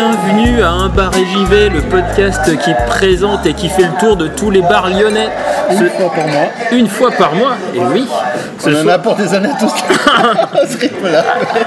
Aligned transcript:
Bienvenue 0.00 0.62
à 0.62 0.70
Un 0.70 0.88
bar 0.88 1.14
et 1.14 1.26
j'y 1.26 1.44
le 1.68 1.82
podcast 1.82 2.58
qui 2.64 2.70
présente 2.86 3.44
et 3.44 3.52
qui 3.52 3.68
fait 3.68 3.82
le 3.82 3.98
tour 4.00 4.16
de 4.16 4.28
tous 4.28 4.50
les 4.50 4.62
bars 4.62 4.88
lyonnais. 4.88 5.28
Une 6.72 6.88
fois 6.88 7.10
par 7.10 7.34
mois, 7.34 7.56
et 7.74 7.80
oui. 7.80 8.06
On 8.66 8.74
en 8.84 8.88
a 8.88 8.98
pour 8.98 9.14
des 9.16 9.34
années 9.34 9.48
tous. 9.58 9.72
à 10.62 10.66
ce 10.66 10.76
rythme-là. 10.78 11.24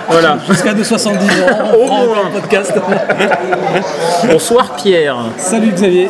Voilà. 0.09 0.37
Jusqu'à 0.47 0.73
de 0.73 0.83
70 0.83 1.27
ans, 1.41 1.45
Au 1.77 1.85
moins. 1.87 2.29
podcast. 2.33 2.73
Bonsoir 4.31 4.75
Pierre. 4.75 5.17
Salut 5.37 5.71
Xavier. 5.71 6.09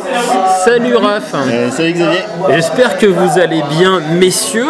Salut 0.64 0.96
Raph. 0.96 1.34
Euh, 1.34 1.70
salut 1.70 1.92
Xavier. 1.92 2.24
J'espère 2.50 2.96
que 2.98 3.06
vous 3.06 3.38
allez 3.38 3.62
bien, 3.78 4.00
messieurs. 4.18 4.64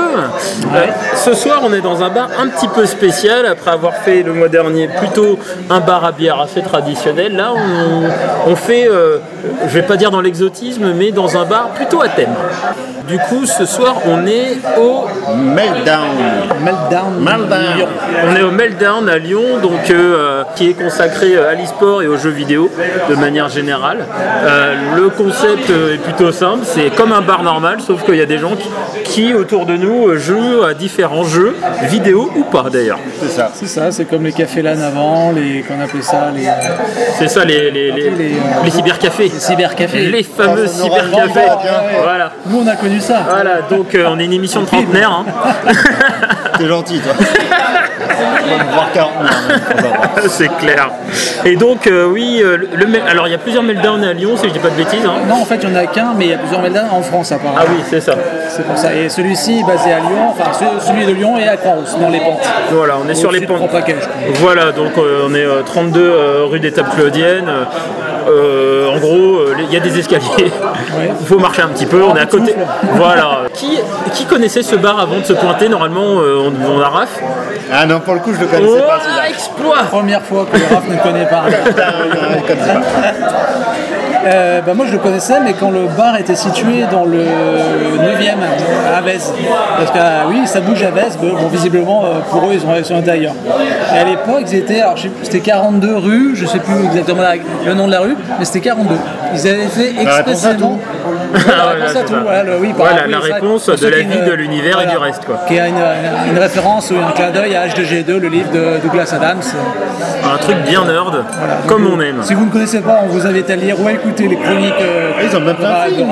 Euh, 0.75 0.87
ce 1.17 1.35
soir, 1.35 1.61
on 1.63 1.73
est 1.73 1.81
dans 1.83 2.03
un 2.03 2.11
bar 2.11 2.29
un 2.39 2.49
petit 2.49 2.69
peu 2.69 2.87
spécial. 2.87 3.47
Après 3.47 3.71
avoir 3.73 3.95
fait 3.97 4.23
le 4.23 4.33
mois 4.33 4.49
dernier 4.49 4.89
plutôt 4.89 5.39
un 5.71 5.81
bar 5.81 6.05
à 6.05 6.13
bière 6.13 6.41
assez 6.41 6.63
traditionnel, 6.63 7.37
là, 7.37 7.53
on, 7.55 8.51
on 8.53 8.57
fait, 8.57 8.87
euh, 8.89 9.19
je 9.67 9.75
vais 9.75 9.83
pas 9.83 9.97
dire 9.97 10.11
dans 10.11 10.21
l'exotisme, 10.21 10.93
mais 10.95 11.11
dans 11.13 11.37
un 11.37 11.45
bar 11.45 11.69
plutôt 11.75 12.01
à 12.01 12.09
thème. 12.09 12.35
Du 13.09 13.19
coup, 13.19 13.45
ce 13.45 13.67
soir, 13.67 13.97
on 14.07 14.27
est 14.27 14.59
au, 14.79 15.07
Meltdown. 15.37 16.17
Meltdown. 16.63 17.21
Meltdown. 17.21 17.77
Lyon. 17.77 17.89
on 18.31 18.37
est 18.37 18.43
au 18.43 18.51
Meltdown 18.51 19.09
à 19.09 19.19
Lyon, 19.19 19.59
donc 19.63 19.91
euh, 19.91 20.43
qui 20.57 20.71
est 20.71 20.73
consacré 20.73 21.35
euh, 21.35 21.51
à 21.51 21.55
l'e-sport 21.55 22.03
et 22.03 22.07
aux 22.07 22.17
jeux 22.17 22.31
vidéo 22.31 22.71
de 23.11 23.15
manière 23.15 23.49
générale. 23.49 24.07
Euh, 24.45 24.75
le 24.97 25.11
concept 25.11 25.69
est 25.69 25.99
plutôt 25.99 26.33
simple, 26.33 26.61
c'est 26.65 26.91
comme 26.95 27.13
un 27.13 27.21
bar 27.21 27.43
normal, 27.43 27.81
sauf 27.81 28.05
qu'il 28.05 28.17
y 28.17 28.23
a 28.23 28.27
des 28.27 28.39
gens 28.39 28.55
qui, 28.57 28.71
qui, 29.05 29.35
autour 29.35 29.67
de 29.67 29.77
nous 29.77 30.17
jouent 30.17 30.63
à 30.63 30.73
différents 30.73 31.25
jeux, 31.25 31.55
vidéo 31.83 32.31
ou 32.37 32.45
pas 32.45 32.67
d'ailleurs. 32.73 33.01
C'est 33.21 33.29
ça. 33.31 33.51
C'est 33.55 33.69
ça, 33.69 33.91
c'est 33.93 34.07
comme 34.07 34.25
les 34.25 34.33
cafés 34.33 34.63
LAN 34.63 34.81
avant, 34.81 35.33
les 35.33 35.63
qu'on 35.63 35.81
appelait 35.81 36.03
ça, 36.03 36.31
les, 36.35 36.49
C'est 37.19 37.29
ça 37.29 37.45
les, 37.45 37.71
les, 37.71 37.93
les, 37.93 38.11
Les, 38.11 38.33
les 38.65 38.71
cybercafés. 38.71 39.25
les 39.25 39.41
cybercafés. 39.41 40.07
Les 40.07 40.23
fameux 40.23 40.67
cybercafés. 40.67 41.41
Voilà. 42.03 42.33
Nous 42.47 42.63
on 42.65 42.67
a 42.67 42.77
connu 42.77 42.94
ça. 43.01 43.23
Voilà, 43.29 43.63
donc 43.63 43.95
euh, 43.95 44.07
on 44.09 44.19
est 44.19 44.25
une 44.25 44.33
émission 44.33 44.61
de 44.63 44.67
trentenaire. 44.67 45.11
hein. 45.11 45.25
T'es 46.59 46.67
gentil, 46.67 47.01
toi. 47.01 47.13
On 48.47 48.59
va 48.59 48.65
voir 48.73 48.93
40 48.93 49.11
C'est 50.29 50.49
clair. 50.59 50.91
Et 51.45 51.57
donc, 51.57 51.87
euh, 51.87 52.07
oui, 52.07 52.41
euh, 52.45 52.57
le, 52.57 52.85
le- 52.87 53.03
alors 53.09 53.27
il 53.27 53.31
y 53.31 53.35
a 53.35 53.39
plusieurs 53.39 53.63
meltdowns 53.63 54.05
à 54.05 54.13
Lyon, 54.13 54.37
si 54.37 54.49
je 54.49 54.53
dis 54.53 54.59
pas 54.59 54.69
de 54.71 54.75
bêtises. 54.77 55.05
hein. 55.05 55.15
Non, 55.29 55.37
en 55.43 55.45
fait, 55.45 55.57
il 55.63 55.69
n'y 55.69 55.77
en 55.77 55.79
a 55.81 55.87
qu'un, 55.87 56.13
mais 56.17 56.27
il 56.27 56.31
y 56.31 56.35
a 56.35 56.39
plusieurs 56.39 56.61
Meltdown 56.61 56.87
en 56.93 57.03
France 57.03 57.33
apparemment. 57.33 57.59
Ah 57.61 57.67
oui, 57.69 57.83
c'est 57.89 58.01
ça. 58.01 58.15
C'est 58.49 58.65
pour 58.67 58.77
ça. 58.79 58.95
Et 58.95 59.09
celui-ci 59.09 59.65
basé 59.65 59.93
à 59.93 59.99
Lyon, 60.01 60.29
enfin 60.31 60.51
ce- 60.53 60.87
celui 60.87 61.07
de 61.07 61.13
Lyon 61.13 61.37
est 61.39 61.49
à 61.49 61.57
Croix-Rousse, 61.57 61.97
dans 62.01 62.09
les 62.11 62.21
pentes. 62.21 62.47
Voilà, 62.71 62.95
on 63.05 63.09
est 63.09 63.15
sur 63.15 63.33
les 63.33 63.41
pentes. 63.41 63.69
Voilà, 64.35 64.73
donc 64.73 64.93
euh, 64.99 65.27
on 65.29 65.35
est 65.35 65.45
euh, 65.45 65.63
32 65.65 66.01
euh, 66.01 66.45
rue 66.45 66.61
des 66.61 66.73
Tables 66.73 66.91
Claudiennes. 66.97 67.51
Euh, 68.29 68.89
en 68.89 68.99
gros, 68.99 69.37
euh, 69.39 69.55
il 69.59 69.73
y 69.73 69.77
a 69.77 69.81
des 69.81 69.99
escaliers. 69.99 70.53
Il 71.21 71.27
faut 71.27 71.39
marcher 71.39 71.63
un 71.63 71.69
petit 71.69 71.87
peu. 71.87 72.03
On 72.03 72.15
est 72.17 72.21
à 72.21 72.27
côté. 72.27 72.55
Voilà. 72.95 73.43
Qui, 73.55 73.79
qui 74.13 74.25
connaissait 74.27 74.63
ce 74.63 74.77
bar 74.77 74.99
avant 75.01 75.19
de 75.19 75.25
se 75.25 75.33
pointer 75.33 75.69
Normalement, 75.69 76.21
euh, 76.21 76.51
on, 76.51 76.77
on 76.77 76.81
a 76.81 76.89
Raph. 76.89 77.21
Ah 77.73 77.87
non, 77.87 78.01
pour 78.01 78.15
le 78.15 78.21
coup, 78.21 78.33
je 78.35 78.41
le 78.41 78.47
connaissais 78.47 78.83
Oh, 78.85 78.89
pas. 78.89 79.29
exploit 79.29 79.83
Première 79.91 80.23
fois 80.23 80.47
que 80.51 80.75
Raph 80.75 80.89
ne 80.89 80.97
connaît 81.03 81.27
pas. 81.27 81.45
Euh, 84.25 84.61
bah, 84.63 84.75
moi 84.75 84.87
je 84.87 84.93
le 84.93 84.99
connaissais, 84.99 85.41
mais 85.41 85.53
quand 85.53 85.71
le 85.71 85.87
bar 85.97 86.17
était 86.19 86.35
situé 86.35 86.85
dans 86.91 87.05
le 87.05 87.19
9e 87.19 88.97
à 88.97 89.01
Vez. 89.03 89.19
Parce 89.77 89.91
que 89.91 89.99
ah 89.99 90.25
oui, 90.29 90.47
ça 90.47 90.61
bouge 90.61 90.83
à 90.83 90.91
Vez, 90.91 91.17
bon, 91.21 91.49
visiblement 91.49 92.05
euh, 92.05 92.21
pour 92.31 92.49
eux 92.49 92.55
ils 92.55 92.67
ont 92.67 92.85
sont 92.85 93.09
ailleurs. 93.09 93.35
Et 93.95 93.99
à 93.99 94.05
l'époque 94.05 94.45
alors 94.83 94.97
c'était 95.23 95.41
42 95.41 95.97
rues, 95.97 96.33
je 96.35 96.47
sais 96.47 96.59
plus 96.59 96.85
exactement 96.87 97.23
le 97.67 97.75
nom 97.75 97.87
de 97.87 97.93
la 97.93 98.01
rue, 98.01 98.17
mais 98.39 98.45
c'était 98.45 98.61
42. 98.61 98.95
Ils 99.35 99.49
avaient 99.49 99.67
fait 99.69 99.93
expressément. 100.01 100.81
Ah, 101.37 101.41
la 101.49 101.55
voilà, 101.55 101.73
réponse 101.75 101.91
à 101.91 101.93
c'est 101.99 102.05
tout, 102.05 102.15
ça. 102.15 102.21
voilà, 102.77 103.07
la 103.09 103.21
c'est 103.21 103.33
réponse 103.33 103.67
de 103.69 103.89
la 103.89 103.99
vie, 103.99 104.21
de 104.25 104.33
l'univers 104.35 104.81
et 104.83 104.87
du 104.87 104.97
reste, 104.97 105.25
quoi. 105.25 105.41
Qui 105.49 105.59
a 105.59 105.67
une, 105.67 105.75
une 106.31 106.39
référence 106.39 106.93
ou 106.93 106.95
un 106.97 107.11
clin 107.11 107.31
d'œil 107.31 107.57
à 107.57 107.67
H2G2, 107.67 108.19
le 108.19 108.29
livre 108.29 108.51
de 108.53 108.81
Douglas 108.83 109.13
Adams. 109.13 109.41
Un 110.33 110.37
truc 110.39 110.57
bien 110.67 110.85
nerd, 110.85 111.25
Voilà. 111.39 111.55
comme 111.67 111.87
on 111.93 112.01
aime. 112.01 112.23
Si 112.23 112.35
vous 112.35 112.47
ne 112.47 112.51
connaissez 112.51 112.81
pas, 112.81 113.01
on 113.05 113.09
vous 113.09 113.27
invite 113.27 113.51
à 113.51 113.57
lire 113.57 113.81
ou 113.81 113.87
à 113.89 113.93
écouter 113.93 114.29
les 114.29 114.37
chroniques. 114.37 114.75
euh, 114.81 115.11
Ils 115.29 115.37
ont 115.37 115.41
même 115.41 115.57
fait 115.57 115.65
un 115.67 115.89
de 115.89 115.95
film. 115.95 116.09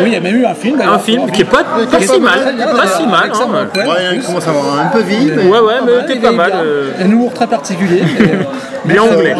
Oui, 0.00 0.04
il 0.06 0.12
y 0.12 0.16
a 0.16 0.20
même 0.20 0.36
eu 0.36 0.44
un 0.46 0.54
film. 0.54 0.80
Un 0.80 0.98
film 0.98 1.30
qui 1.30 1.42
est 1.42 1.44
pas, 1.44 1.58
pas 1.58 1.98
pas 1.98 2.00
si 2.00 2.20
mal, 2.20 2.38
pas 2.58 2.86
si 2.88 3.06
mal. 3.06 3.30
hein. 3.32 3.86
il 4.14 4.22
commence 4.22 4.46
à 4.46 4.50
avoir 4.50 4.80
un 4.80 4.86
peu 4.88 5.00
vide. 5.00 5.38
Ouais, 5.48 5.58
ouais, 5.60 5.74
mais 5.86 6.06
t'es 6.06 6.18
pas 6.20 6.32
mal. 6.32 6.52
euh, 6.56 6.90
Un 7.00 7.08
humour 7.10 7.32
très 7.32 7.46
particulier. 7.46 8.02
mais- 8.18 8.30
Bien 8.84 9.02
anglais. 9.02 9.34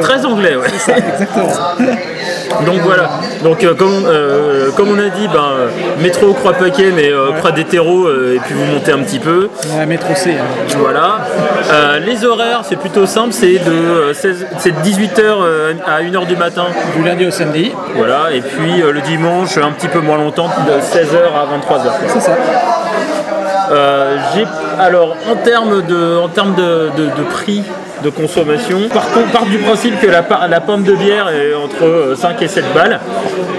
Très 0.00 0.24
anglais, 0.24 0.56
ouais. 0.56 0.68
Ça, 0.78 0.92
exactement. 0.96 1.48
Donc 2.66 2.80
voilà. 2.82 3.08
Donc 3.42 3.62
euh, 3.64 3.74
comme, 3.74 4.04
euh, 4.06 4.70
comme 4.76 4.88
on 4.90 4.98
a 4.98 5.08
dit, 5.08 5.28
ben, 5.28 5.38
euh, 5.38 5.68
métro 6.02 6.32
Croix-Paquet, 6.34 6.92
mais 6.94 7.10
euh, 7.10 7.32
Croix 7.38 7.52
des 7.52 7.64
terreaux, 7.64 8.06
euh, 8.06 8.34
et 8.36 8.40
puis 8.40 8.54
vous 8.54 8.64
montez 8.64 8.92
un 8.92 8.98
petit 8.98 9.18
peu. 9.18 9.48
Ouais, 9.76 9.86
métro 9.86 10.14
C. 10.14 10.34
hein. 10.38 10.74
Voilà. 10.78 11.18
Les 12.04 12.24
horaires, 12.24 12.60
c'est 12.64 12.76
plutôt 12.76 13.06
simple, 13.06 13.32
c'est 13.32 13.58
de, 13.58 13.70
euh, 13.70 14.14
16 14.14 14.46
c'est 14.58 14.72
de 14.72 14.80
18h 14.80 15.22
à 15.86 16.02
1h 16.02 16.26
du 16.26 16.36
matin. 16.36 16.64
Du 16.96 17.02
lundi 17.04 17.26
au 17.26 17.30
samedi. 17.30 17.72
Voilà. 17.96 18.32
Et 18.32 18.40
puis 18.40 18.82
le 18.82 19.00
dimanche, 19.00 19.56
un 19.58 19.70
petit 19.72 19.88
peu 19.88 20.00
moins 20.00 20.16
longtemps, 20.18 20.48
de 20.66 20.80
16h 20.80 21.16
à 21.34 21.46
23h. 21.56 21.90
C'est 22.08 22.20
ça. 22.20 22.32
J'ai 24.34 24.44
alors 24.78 25.16
en 25.30 25.36
termes 25.36 25.82
de 25.82 26.18
en 26.18 26.28
termes 26.28 26.54
de, 26.54 26.90
de- 26.96 27.04
de 27.06 27.22
prix 27.30 27.62
de 28.02 28.10
consommation, 28.10 28.88
par 28.92 29.10
contre, 29.10 29.30
part 29.32 29.44
du 29.46 29.58
principe 29.58 29.98
que 30.00 30.06
la, 30.06 30.24
la 30.48 30.60
pinte 30.60 30.84
de 30.84 30.94
bière 30.94 31.28
est 31.28 31.54
entre 31.54 31.84
euh, 31.84 32.16
5 32.16 32.40
et 32.42 32.48
7 32.48 32.64
balles. 32.74 32.98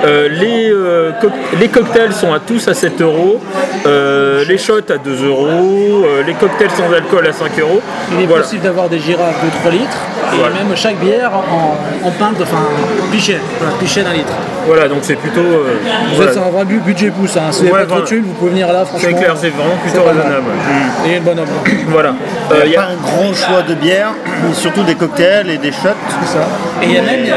Euh, 0.06 0.28
les, 0.30 0.72
euh, 0.72 1.12
co- 1.22 1.30
les 1.60 1.68
cocktails 1.68 2.14
sont 2.14 2.34
à 2.34 2.40
tous 2.40 2.68
à 2.68 2.74
7 2.74 3.02
euros, 3.02 3.40
euh, 3.86 4.44
les 4.48 4.58
shots 4.58 4.90
à 4.90 4.98
2 4.98 5.26
euros, 5.26 6.04
euh, 6.06 6.24
les 6.26 6.34
cocktails 6.34 6.72
sans 6.72 6.92
alcool 6.92 7.28
à 7.28 7.34
5 7.34 7.52
euros. 7.60 7.82
Il 8.14 8.24
est 8.24 8.26
Voilà. 8.26 8.44
possible 8.44 8.64
d'avoir 8.64 8.90
des 8.90 9.00
girafes 9.00 9.44
de 9.46 9.50
3 9.60 9.72
litres. 9.72 9.98
Et 10.34 10.38
Voilà. 10.38 10.56
même 10.56 10.76
chaque 10.76 10.98
bière 10.98 11.32
en, 11.34 11.78
en 12.08 12.12
pinte, 12.12 12.38
enfin 12.42 12.58
en 12.58 13.12
pichet. 13.12 13.38
Voilà, 13.60 13.76
pichet 13.78 14.02
d'un 14.04 14.14
litre. 14.14 14.34
Voilà, 14.68 14.88
donc 14.88 15.00
c'est 15.02 15.16
plutôt. 15.16 15.40
euh, 15.42 15.74
Vous 16.10 16.16
voilà. 16.16 16.32
êtes 16.32 16.38
un 16.38 16.50
vrai 16.50 16.66
bu- 16.66 16.80
budget 16.80 17.10
pouce. 17.10 17.36
Hein. 17.38 17.52
Si 17.52 17.62
vous 17.62 17.68
Ouais, 17.68 17.80
n'avez 17.80 17.86
pas 17.88 18.02
trop 18.02 18.16
vous 18.16 18.34
pouvez 18.34 18.52
venir 18.52 18.68
là, 18.72 18.86
franchement. 18.86 19.10
C'est 19.10 19.16
clair, 19.18 19.36
c'est 19.40 19.50
vraiment 19.50 19.76
plutôt 19.84 20.04
raisonnable. 20.04 20.44
Mm. 20.46 21.10
Et 21.10 21.18
une 21.18 21.24
bonne 21.24 21.40
ambiance. 21.40 21.86
Voilà. 21.90 22.14
Il 22.52 22.56
Euh, 22.58 22.66
n'y 22.66 22.72
y 22.72 22.76
a 22.76 22.82
a- 22.82 22.84
pas 22.86 22.90
un 22.92 22.96
grand 22.96 23.34
choix 23.34 23.62
de 23.68 23.74
bières, 23.76 24.14
surtout 24.54 24.84
des 24.84 24.96
cocktails 24.96 25.50
et 25.50 25.58
des 25.58 25.72
shots. 25.72 25.90
C'est 26.22 26.38
ça. 26.38 26.48
Et 26.82 26.86
il 26.86 26.92
y 26.94 26.98
a 26.98 27.02
même, 27.02 27.20
il 27.22 27.28
y 27.28 27.32
a- 27.32 27.36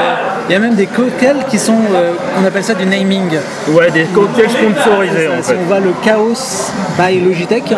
il 0.48 0.52
y 0.52 0.56
a 0.56 0.58
même 0.58 0.74
des 0.74 0.86
cocktails 0.86 1.44
qui 1.50 1.58
sont, 1.58 1.72
euh, 1.94 2.12
on 2.40 2.44
appelle 2.46 2.64
ça 2.64 2.74
du 2.74 2.84
naming. 2.86 3.30
ouais, 3.68 3.90
des 3.90 4.04
cocktails 4.04 4.50
sponsorisés 4.50 5.28
en 5.28 5.42
Si 5.42 5.50
fait. 5.50 5.58
on 5.64 5.68
va 5.72 5.80
le 5.80 5.92
Chaos 6.04 6.70
by 6.98 7.20
Logitech, 7.20 7.72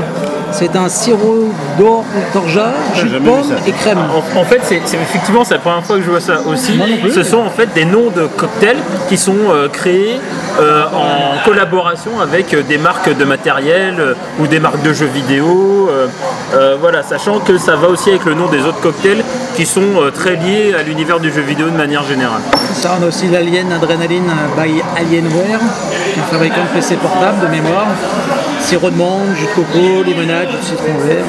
c'est 0.58 0.74
un 0.76 0.88
sirop 0.88 1.52
d'or, 1.78 2.04
d'orgeat, 2.32 2.72
jus 2.94 3.08
de 3.08 3.18
pomme 3.18 3.52
et 3.66 3.72
crème. 3.72 3.98
En, 3.98 4.40
en 4.40 4.44
fait, 4.44 4.60
c'est 4.62 4.76
effectivement 4.76 5.44
c'est 5.44 5.54
la 5.54 5.60
première 5.60 5.84
fois 5.84 5.96
que 5.96 6.02
je 6.02 6.10
vois 6.10 6.20
ça 6.20 6.40
aussi. 6.46 6.78
Ce 7.14 7.22
sont 7.22 7.38
en 7.38 7.50
fait 7.50 7.72
des 7.74 7.84
noms 7.84 8.10
de 8.10 8.26
cocktails 8.36 8.78
qui 9.08 9.16
sont 9.16 9.34
euh, 9.50 9.68
créés 9.68 10.20
euh, 10.58 10.84
en 10.86 11.44
collaboration 11.44 12.18
avec 12.20 12.54
euh, 12.54 12.62
des 12.62 12.78
marques 12.78 13.14
de 13.14 13.24
matériel 13.26 13.96
euh, 13.98 14.14
ou 14.40 14.46
des 14.46 14.58
marques 14.58 14.82
de 14.82 14.92
jeux 14.94 15.06
vidéo. 15.06 15.90
voilà, 16.80 17.02
sachant 17.02 17.40
que 17.40 17.58
ça 17.58 17.76
va 17.76 17.88
aussi 17.88 18.10
avec 18.10 18.24
le 18.24 18.34
nom 18.34 18.46
des 18.46 18.60
autres 18.60 18.80
cocktails 18.80 19.22
qui 19.54 19.66
sont 19.66 20.10
très 20.14 20.36
liés 20.36 20.74
à 20.78 20.82
l'univers 20.82 21.20
du 21.20 21.30
jeu 21.32 21.42
vidéo 21.42 21.68
de 21.68 21.76
manière 21.76 22.04
générale. 22.04 22.40
Ça, 22.72 22.96
on 22.98 23.04
a 23.04 23.08
aussi 23.08 23.28
l'Alien 23.28 23.70
Adrenaline 23.72 24.30
by 24.56 24.82
Alienware, 24.96 25.60
un 26.18 26.22
fabricant 26.32 26.62
de 26.62 26.78
PC 26.78 26.96
portable 26.96 27.40
de 27.46 27.48
mémoire. 27.48 27.86
Sirop 28.66 28.90
de 28.90 28.96
mangue, 28.96 29.32
jus 29.36 29.46
de 29.46 29.50
coco, 29.54 30.02
limonade, 30.04 30.48
jus 30.50 30.56
de 30.58 30.62
citron 30.64 30.98
vert. 31.06 31.24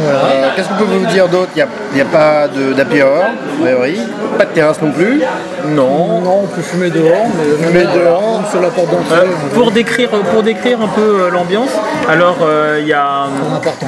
Euh, 0.00 0.48
Qu'est-ce 0.54 0.68
qu'on 0.68 0.76
peut 0.76 0.84
vous 0.84 1.06
dire 1.06 1.26
d'autre? 1.28 1.50
Il 1.56 1.64
n'y 1.96 2.00
a, 2.00 2.04
pas 2.04 2.46
de- 2.46 2.72
d'happy 2.74 3.02
hour, 3.02 3.24
a 3.24 3.60
priori. 3.62 3.98
Pas 4.38 4.44
de 4.44 4.50
terrasse 4.50 4.80
non 4.80 4.92
plus? 4.92 5.20
Non. 5.66 6.20
Non, 6.20 6.40
on 6.44 6.46
peut 6.46 6.62
fumer 6.62 6.90
dehors, 6.90 7.26
mais 7.36 7.66
Fumer 7.66 7.84
même- 7.84 7.92
dehors. 8.04 8.40
même 8.40 8.50
sur 8.50 8.60
la 8.60 8.68
porte 8.68 8.86
Euh, 8.88 8.94
d'entrée, 8.94 9.26
pour 9.54 9.72
décrire 9.72 10.10
pour 10.10 10.42
décrire 10.44 10.78
un 10.80 10.86
peu 10.88 11.22
euh, 11.24 11.30
l'ambiance, 11.30 11.70
alors 12.08 12.36
euh, 12.42 12.78
il 12.80 12.86
y 12.86 12.92
a 12.92 13.24
c'est 13.48 13.56
important. 13.56 13.86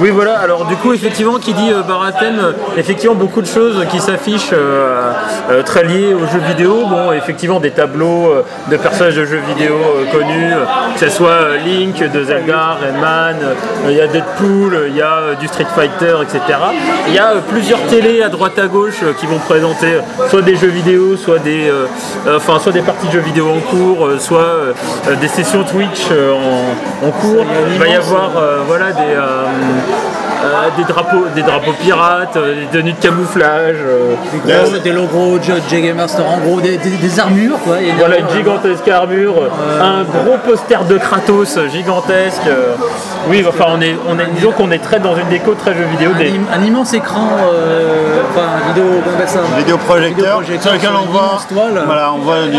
Oui, 0.00 0.08
voilà. 0.08 0.38
Alors, 0.38 0.64
du 0.64 0.76
coup, 0.76 0.94
effectivement, 0.94 1.38
qui 1.38 1.52
dit 1.52 1.70
euh, 1.70 1.82
bar 1.82 2.02
à 2.02 2.12
thème, 2.12 2.38
euh, 2.40 2.52
effectivement, 2.78 3.14
beaucoup 3.14 3.42
de 3.42 3.46
choses 3.46 3.84
qui 3.90 4.00
s'affichent 4.00 4.54
euh, 4.54 5.12
très 5.66 5.84
liées 5.84 6.14
aux 6.14 6.26
jeux 6.26 6.40
vidéo. 6.48 6.86
Bon, 6.86 7.12
effectivement, 7.12 7.60
des 7.60 7.70
tableaux 7.70 8.32
de 8.70 8.76
personnages 8.78 9.16
de 9.16 9.26
jeux 9.26 9.42
vidéo 9.46 9.76
connus, 10.10 10.54
que 10.94 11.00
ce 11.00 11.10
soit 11.10 11.56
Link 11.66 11.98
de 11.98 12.24
Zelda, 12.24 12.78
Rayman, 12.80 13.36
il 13.88 13.92
y 13.94 14.00
a 14.00 14.06
Deadpool, 14.06 14.86
il 14.88 14.96
y 14.96 15.02
a 15.02 15.34
du 15.38 15.46
Street 15.48 15.66
Fighter, 15.74 16.14
etc. 16.22 16.58
Il 17.08 17.14
y 17.14 17.18
a 17.18 17.34
plusieurs 17.48 17.82
télés 17.88 18.22
à 18.22 18.28
droite 18.30 18.58
à 18.58 18.68
gauche 18.68 19.00
qui 19.18 19.26
vont 19.26 19.38
présenter 19.38 19.98
soit 20.30 20.42
des 20.42 20.56
jeux 20.56 20.68
vidéo, 20.68 21.16
soit 21.16 21.38
des, 21.38 21.70
enfin, 22.26 22.58
soit 22.58 22.72
des 22.72 22.82
parties 22.82 23.08
de 23.08 23.12
jeux 23.12 23.20
vidéo 23.20 23.48
en 23.48 23.60
cours, 23.60 24.08
soit 24.18 24.74
des 25.20 25.28
sessions 25.28 25.64
Twitch 25.64 26.06
en, 26.10 27.06
en 27.06 27.10
cours. 27.10 27.44
Il 27.72 27.78
va 27.78 27.88
y 27.88 27.96
avoir 27.96 28.30
voilà, 28.66 28.92
des, 28.92 29.16
des, 30.76 30.84
drapeaux, 30.84 31.24
des 31.34 31.42
drapeaux 31.42 31.72
pirates, 31.72 32.36
euh, 32.36 32.54
des 32.60 32.78
tenues 32.78 32.92
de 32.92 32.98
camouflage. 33.00 33.76
euh, 33.84 34.14
Gros, 34.46 34.78
des 34.78 34.92
logos 34.92 35.38
Master, 35.94 36.26
en 36.26 36.38
gros 36.38 36.60
des, 36.60 36.76
des- 36.78 36.90
des 36.90 37.20
armures 37.20 37.58
quoi. 37.64 37.76
Il 37.80 37.88
y 37.88 37.90
a 37.90 37.94
voilà 37.94 38.18
une 38.18 38.30
gigantesque 38.30 38.88
armure, 38.88 39.34
un 39.80 40.02
gros 40.04 40.38
poster 40.38 40.84
de 40.84 40.98
Kratos 40.98 41.58
gigantesque. 41.72 42.46
euh, 42.46 42.74
oui, 43.28 43.44
enfin 43.48 43.66
on 43.68 43.80
est, 43.80 43.96
on 44.08 44.18
est, 44.18 44.26
disons 44.34 44.52
qu'on 44.52 44.70
est 44.70 44.78
très 44.78 44.98
dans 44.98 45.14
une 45.16 45.28
déco 45.28 45.54
très 45.54 45.74
jeux 45.74 45.84
vidéo. 45.90 46.10
un, 46.14 46.18
Des, 46.18 46.30
im- 46.30 46.46
un 46.58 46.62
immense 46.64 46.92
écran, 46.94 47.28
euh, 47.52 48.20
enfin 48.30 48.46
vidéo, 48.68 48.84
comment 49.04 49.12
on 49.12 49.14
appelle 49.16 49.28
ça? 49.28 49.40
Vidéoprojecteur 49.58 50.40
Vidéoprojecteur 50.40 50.62
sur 50.62 50.72
lequel 50.72 50.90
on 51.02 51.12
voit, 51.12 51.38
voilà, 51.86 52.12
on 52.12 52.18
voit 52.18 52.46
du, 52.46 52.56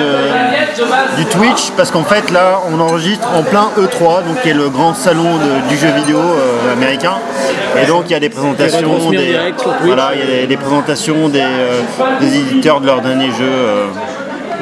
du 1.17 1.25
Twitch 1.25 1.71
parce 1.77 1.91
qu'en 1.91 2.03
fait 2.03 2.31
là 2.31 2.59
on 2.71 2.79
enregistre 2.79 3.27
en 3.35 3.43
plein 3.43 3.69
E3 3.77 4.23
donc 4.25 4.41
qui 4.41 4.49
est 4.49 4.53
le 4.53 4.69
grand 4.69 4.93
salon 4.93 5.23
de- 5.37 5.69
du 5.69 5.77
jeu 5.77 5.89
vidéo 5.91 6.17
euh, 6.19 6.73
américain 6.73 7.15
et 7.81 7.85
donc 7.85 8.03
il 8.07 8.11
y 8.11 8.15
a 8.15 8.19
des 8.19 8.29
présentations 8.29 9.09
des, 9.11 9.17
direct 9.17 9.59
sur 9.59 9.71
Twitch. 9.77 9.85
voilà, 9.85 10.11
il 10.13 10.19
y 10.19 10.23
a 10.23 10.41
des, 10.41 10.47
des 10.47 10.57
présentations 10.57 11.29
des, 11.29 11.41
euh, 11.41 11.81
des 12.19 12.35
éditeurs 12.37 12.81
de 12.81 12.85
leurs 12.85 13.01
derniers 13.01 13.31
jeux 13.31 13.43
euh. 13.43 13.85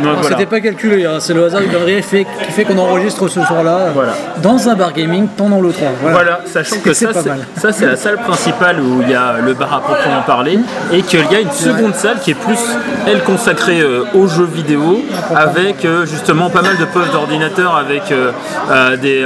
Voilà. 0.01 0.21
C'était 0.23 0.45
pas 0.45 0.59
calculé, 0.61 1.05
hein, 1.05 1.17
c'est 1.19 1.33
le 1.33 1.45
hasard 1.45 1.61
du 1.61 1.67
calendrier 1.67 2.01
fait- 2.01 2.25
qui 2.45 2.51
fait 2.51 2.63
qu'on 2.63 2.77
enregistre 2.77 3.27
ce 3.27 3.41
soir-là 3.41 3.77
euh, 3.77 3.91
Voilà. 3.93 4.13
dans 4.41 4.69
un 4.69 4.75
bar 4.75 4.93
gaming 4.93 5.27
pendant 5.27 5.61
le 5.61 5.71
3. 5.71 5.89
Voilà, 6.01 6.41
sachant 6.45 6.77
que 6.79 6.93
ça, 6.93 7.07
c'est, 7.13 7.29
mal. 7.29 7.39
ça 7.57 7.71
c'est 7.71 7.85
la 7.85 7.95
salle 7.95 8.17
principale 8.17 8.79
où 8.79 9.01
il 9.01 9.09
y 9.09 9.15
a 9.15 9.35
le 9.43 9.53
bar 9.53 9.73
à 9.73 9.79
proprement 9.81 10.21
parler, 10.25 10.59
et 10.91 11.01
qu'il 11.01 11.19
y 11.31 11.35
a 11.35 11.39
une 11.39 11.51
seconde 11.51 11.95
salle 11.95 12.19
qui 12.19 12.31
est 12.31 12.35
plus, 12.35 12.59
elle, 13.07 13.23
consacrée 13.23 13.81
euh, 13.81 14.03
aux 14.13 14.27
jeux 14.27 14.45
vidéo, 14.51 15.01
avec 15.35 15.85
euh, 15.85 16.05
justement 16.05 16.49
pas 16.49 16.61
mal 16.61 16.77
de 16.77 16.85
postes 16.85 17.11
d'ordinateur, 17.11 17.75
avec 17.75 18.11
euh, 18.11 18.31
des, 18.97 19.25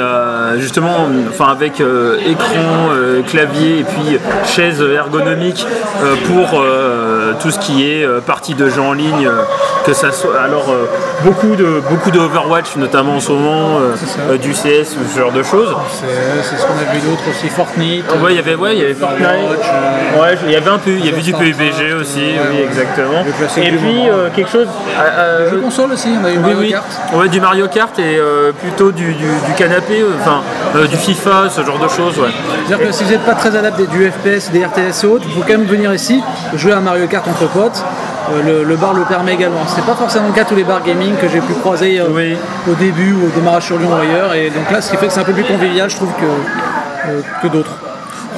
justement, 0.59 1.07
enfin 1.29 1.51
avec 1.51 1.81
écran, 2.25 2.89
clavier 3.27 3.79
et 3.79 3.83
puis 3.83 4.17
chaise 4.45 4.81
ergonomique 4.81 5.65
pour 6.27 6.63
tout 7.39 7.51
ce 7.51 7.59
qui 7.59 7.83
est 7.89 8.05
partie 8.25 8.53
de 8.53 8.69
jeux 8.69 8.81
en 8.81 8.93
ligne, 8.93 9.29
que 9.85 9.93
ça 9.93 10.11
soit 10.11 10.39
alors 10.41 10.69
euh, 10.69 10.85
beaucoup 11.23 11.55
de 11.55 11.81
beaucoup 11.89 12.09
de 12.11 12.19
Overwatch 12.19 12.75
notamment 12.77 13.15
en 13.15 13.19
ce 13.19 13.31
moment, 13.31 13.77
euh, 13.79 13.95
euh, 14.31 14.37
du 14.37 14.51
CS 14.51 14.95
ce 15.13 15.19
genre 15.19 15.31
de 15.31 15.43
choses. 15.43 15.75
C'est 16.41 16.57
ce 16.57 16.65
qu'on 16.65 16.73
a 16.73 16.93
vu 16.93 16.99
d'autres 17.07 17.23
aussi, 17.29 17.49
Fortnite. 17.49 18.05
Ouais, 18.21 18.31
il 18.31 18.35
y 18.35 18.39
avait, 18.39 18.55
ouais, 18.55 18.75
il 18.75 18.81
y 18.81 18.85
avait 18.85 18.93
Fortnite. 18.93 19.27
Ouais, 20.19 20.37
il 20.45 20.51
y 20.51 20.55
avait 20.55 20.69
un 20.69 20.77
peu, 20.77 20.91
il 20.91 21.05
y 21.05 21.09
avait 21.09 21.21
du 21.21 21.33
PUBG 21.33 21.93
aussi, 21.99 22.21
oui, 22.51 22.59
exactement. 22.63 23.21
Et 23.57 23.71
puis 23.71 24.03
quelque 24.35 24.49
chose. 24.49 24.67
Jeux 25.51 25.59
console 25.59 25.91
aussi, 25.93 26.09
on 26.21 26.25
a 26.25 26.29
eu 26.31 26.33
oui, 26.37 26.39
Mario 26.39 26.57
oui. 26.59 26.69
Kart. 26.71 26.85
Ouais, 27.13 27.27
du 27.27 27.39
Mario 27.41 27.67
Kart 27.67 27.97
et 27.99 28.19
plutôt 28.61 28.91
du, 28.91 29.13
du- 29.13 29.23
du 29.47 29.53
canapé, 29.57 30.03
enfin 30.21 30.41
du 30.87 30.95
FIFA, 30.97 31.49
ce 31.49 31.61
genre 31.63 31.79
de 31.79 31.87
choses, 31.89 32.17
ouais. 32.19 32.29
C'est-à-dire 32.67 32.87
que 32.87 32.93
si 32.93 33.03
vous 33.03 33.11
n'êtes 33.11 33.25
pas 33.25 33.35
très 33.35 33.55
adapté 33.55 33.85
du 33.87 34.09
FPS, 34.09 34.49
des 34.51 34.63
RTS 34.65 35.03
et 35.03 35.07
autres, 35.07 35.25
il 35.27 35.33
faut 35.33 35.41
quand 35.41 35.57
même 35.57 35.65
venir 35.65 35.93
ici, 35.93 36.21
jouer 36.55 36.71
à 36.73 36.79
Mario 36.79 37.07
Kart 37.07 37.27
entre 37.27 37.47
potes. 37.49 37.83
Euh, 38.31 38.41
le, 38.41 38.63
le 38.63 38.75
bar 38.77 38.93
le 38.93 39.03
permet 39.03 39.33
également. 39.33 39.59
C'est 39.67 39.85
pas 39.85 39.95
forcément 39.95 40.27
le 40.27 40.33
cas 40.33 40.45
tous 40.45 40.55
les 40.55 40.63
bars 40.63 40.81
gaming 40.83 41.15
que 41.17 41.27
j'ai 41.27 41.39
pu 41.41 41.53
croiser 41.53 41.99
euh, 41.99 42.07
Oui. 42.09 42.37
au 42.69 42.73
début 42.75 43.11
ou 43.13 43.27
au 43.27 43.29
démarrage 43.29 43.63
sur 43.65 43.77
Lyon 43.77 43.89
ou 43.91 43.99
ailleurs. 44.01 44.33
Et 44.33 44.49
donc 44.49 44.71
là, 44.71 44.81
ce 44.81 44.91
qui 44.91 44.97
fait 44.97 45.07
que 45.07 45.13
c'est 45.13 45.19
un 45.19 45.23
peu 45.25 45.33
plus 45.33 45.43
convivial, 45.43 45.89
je 45.89 45.95
trouve, 45.97 46.11
que, 46.13 47.09
euh, 47.09 47.21
que 47.41 47.47
d'autres. 47.47 47.71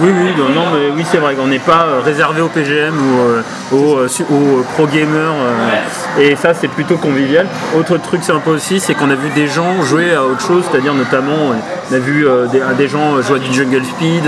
Oui, 0.01 0.09
oui, 0.13 0.33
non, 0.37 0.49
non, 0.49 0.67
mais 0.73 0.89
oui, 0.95 1.05
c'est 1.09 1.17
vrai 1.19 1.35
qu'on 1.35 1.47
n'est 1.47 1.57
pas 1.59 1.83
euh, 1.85 2.01
réservé 2.03 2.41
au 2.41 2.49
PGM 2.49 2.93
ou 2.97 3.19
euh, 3.19 3.41
aux, 3.71 3.97
euh, 3.99 4.07
su- 4.09 4.25
aux, 4.29 4.63
pro 4.73 4.87
gamers, 4.87 5.31
euh, 5.31 6.21
et 6.21 6.35
ça 6.35 6.53
c'est 6.53 6.67
plutôt 6.67 6.97
convivial. 6.97 7.47
Autre 7.77 7.97
truc 7.97 8.21
sympa 8.23 8.49
aussi, 8.49 8.81
c'est 8.81 8.93
qu'on 8.93 9.09
a 9.09 9.15
vu 9.15 9.29
des 9.29 9.47
gens 9.47 9.81
jouer 9.83 10.13
à 10.13 10.23
autre 10.25 10.41
chose, 10.45 10.63
c'est-à-dire 10.69 10.93
notamment, 10.93 11.53
on 11.91 11.93
a 11.95 11.97
vu 11.97 12.27
euh, 12.27 12.45
des, 12.47 12.61
des 12.77 12.87
gens 12.89 13.21
jouer 13.21 13.37
à 13.37 13.39
du 13.39 13.53
Jungle 13.53 13.83
Speed, 13.85 14.25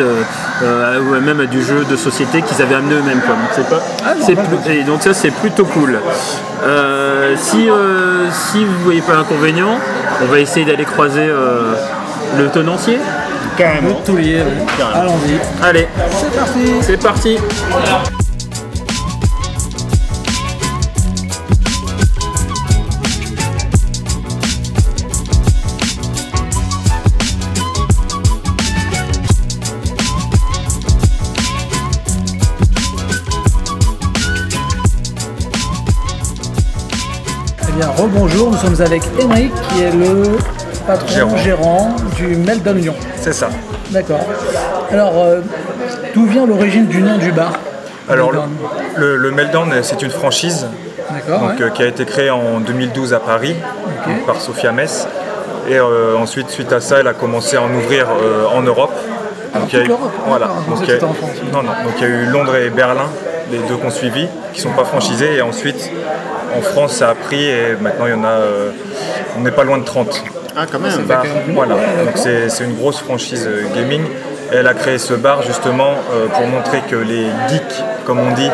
euh, 0.63 0.99
ou 1.01 1.19
même 1.21 1.41
à 1.41 1.45
du 1.45 1.61
jeu 1.61 1.83
de 1.89 1.95
société 1.97 2.41
qu'ils 2.43 2.61
avaient 2.61 2.75
amené 2.75 2.95
eux-mêmes. 2.95 3.19
quoi. 3.19 3.35
Donc, 3.35 3.49
c'est 3.51 3.69
pas, 3.69 3.81
c'est 4.21 4.35
plus- 4.35 4.71
et 4.73 4.83
donc 4.83 5.01
ça 5.03 5.13
c'est 5.13 5.31
plutôt 5.31 5.65
cool. 5.65 5.99
Euh, 6.63 7.35
si, 7.37 7.69
euh, 7.69 8.27
si 8.31 8.63
vous 8.63 8.79
voyez 8.85 9.01
pas 9.01 9.13
l'inconvénient, 9.15 9.79
on 10.21 10.25
va 10.27 10.39
essayer 10.39 10.65
d'aller 10.65 10.85
croiser 10.85 11.27
euh, 11.27 11.73
le 12.37 12.47
tenancier. 12.47 12.99
Carrément. 13.57 13.89
Le 13.89 14.05
taulier, 14.05 14.37
ouais. 14.37 14.85
Allons-y. 14.93 15.65
Allez, 15.65 15.87
C'est 16.19 16.35
parti 16.35 16.59
c'est 16.81 16.97
parti. 17.01 17.37
Eh 37.69 37.71
bien, 37.79 37.89
rebonjour, 37.89 38.51
nous 38.51 38.57
sommes 38.57 38.81
avec 38.81 39.01
Émeric 39.19 39.51
qui 39.69 39.81
est 39.83 39.91
le 39.91 40.37
patron 40.87 41.07
Gérant. 41.07 41.37
gérant, 41.37 41.95
du 42.15 42.35
Meltdown 42.37 42.77
Lyon. 42.77 42.95
C'est 43.17 43.33
ça. 43.33 43.49
D'accord. 43.91 44.19
Alors, 44.91 45.13
euh, 45.17 45.41
d'où 46.13 46.25
vient 46.25 46.45
l'origine 46.45 46.87
du 46.87 47.01
nom 47.01 47.17
du 47.17 47.31
bar 47.31 47.51
Alors 48.09 48.31
le, 48.31 48.39
Meltdown 48.39 48.57
le, 48.95 49.15
le 49.17 49.31
Meltdown, 49.31 49.73
c'est 49.83 50.01
une 50.01 50.09
franchise 50.09 50.67
D'accord. 51.11 51.39
donc, 51.49 51.59
ouais. 51.59 51.65
euh, 51.65 51.69
qui 51.69 51.83
a 51.83 51.87
été 51.87 52.05
créée 52.05 52.29
en 52.29 52.59
2012 52.59 53.13
à 53.13 53.19
Paris 53.19 53.55
par 54.25 54.39
Sophia 54.41 54.71
Mess. 54.71 55.07
Et 55.69 55.77
euh, 55.77 56.15
ensuite, 56.17 56.49
suite 56.49 56.71
à 56.71 56.79
ça, 56.79 56.99
elle 57.01 57.07
a 57.07 57.13
commencé 57.13 57.57
à 57.57 57.61
en 57.61 57.73
ouvrir 57.73 58.07
euh, 58.09 58.45
en 58.55 58.61
Europe. 58.61 58.93
Donc, 59.53 59.73
il 59.73 59.79
y 59.79 59.81
a 59.81 59.85
eu- 59.85 59.87
l'Europe, 59.87 60.11
voilà. 60.25 60.47
Donc, 60.69 60.79
il 60.83 60.89
y 60.89 60.91
a- 60.93 60.99
non, 61.01 61.63
non. 61.63 61.71
Donc 61.83 61.93
il 61.97 62.01
y 62.01 62.05
a 62.05 62.09
eu 62.09 62.25
Londres 62.27 62.55
et 62.55 62.69
Berlin, 62.69 63.07
les 63.51 63.57
deux 63.59 63.75
qu'on 63.75 63.89
suivi, 63.89 64.27
qui 64.53 64.61
sont 64.61 64.69
pas 64.71 64.85
franchisés. 64.85 65.35
Et 65.35 65.41
ensuite, 65.41 65.91
en 66.57 66.61
France, 66.61 66.93
ça 66.93 67.09
a 67.09 67.15
pris 67.15 67.43
et 67.45 67.75
maintenant 67.81 68.05
il 68.05 68.11
y 68.11 68.15
en 68.15 68.23
a. 68.23 68.27
euh, 68.27 68.69
on 69.37 69.41
n'est 69.41 69.51
pas 69.51 69.63
loin 69.65 69.77
de 69.77 69.83
30. 69.83 70.23
Ah 70.57 70.65
quand 70.71 70.79
même. 70.79 70.91
bar. 71.05 71.21
quand 71.23 71.27
même 71.33 71.43
du 71.45 71.51
Voilà, 71.53 71.75
donc 71.75 72.13
c'est 72.15 72.49
c'est 72.49 72.63
une 72.63 72.75
grosse 72.75 72.99
franchise 72.99 73.47
euh, 73.47 73.63
gaming. 73.75 74.01
Elle 74.51 74.67
a 74.67 74.73
créé 74.73 74.97
ce 74.97 75.13
bar 75.13 75.41
justement 75.43 75.91
euh, 76.13 76.27
pour 76.27 76.47
montrer 76.47 76.81
que 76.89 76.95
les 76.95 77.25
geeks, 77.49 77.83
comme 78.05 78.19
on 78.19 78.31
dit, 78.33 78.49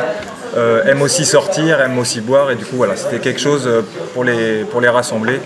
euh, 0.57 0.83
aiment 0.85 1.03
aussi 1.03 1.23
sortir, 1.23 1.79
aiment 1.81 1.99
aussi 1.99 2.19
boire. 2.19 2.49
Et 2.51 2.55
du 2.55 2.65
coup, 2.65 2.75
voilà, 2.77 2.95
c'était 2.95 3.19
quelque 3.19 3.39
chose 3.39 3.69
pour 4.13 4.23
les, 4.23 4.63
pour 4.71 4.81
les 4.81 4.89
rassembler 4.89 5.39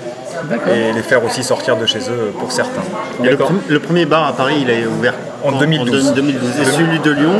et 0.74 0.94
les 0.94 1.02
faire 1.02 1.24
aussi 1.26 1.44
sortir 1.44 1.76
de 1.76 1.86
chez 1.86 2.00
eux 2.10 2.32
pour 2.40 2.52
certains. 2.52 2.82
Et 3.22 3.26
le, 3.26 3.30
D'accord. 3.32 3.52
pr- 3.52 3.70
le 3.70 3.80
premier 3.80 4.06
bar 4.06 4.26
à 4.28 4.34
Paris, 4.34 4.56
il 4.62 4.72
a 4.72 4.88
ouvert 4.88 5.16
En 5.44 5.52
quand? 5.52 5.58
2012. 5.60 6.10
En 6.10 6.12
2012. 6.14 6.50
Et 6.62 6.66
celui 6.66 7.00
de 7.00 7.12
Lyon, 7.12 7.34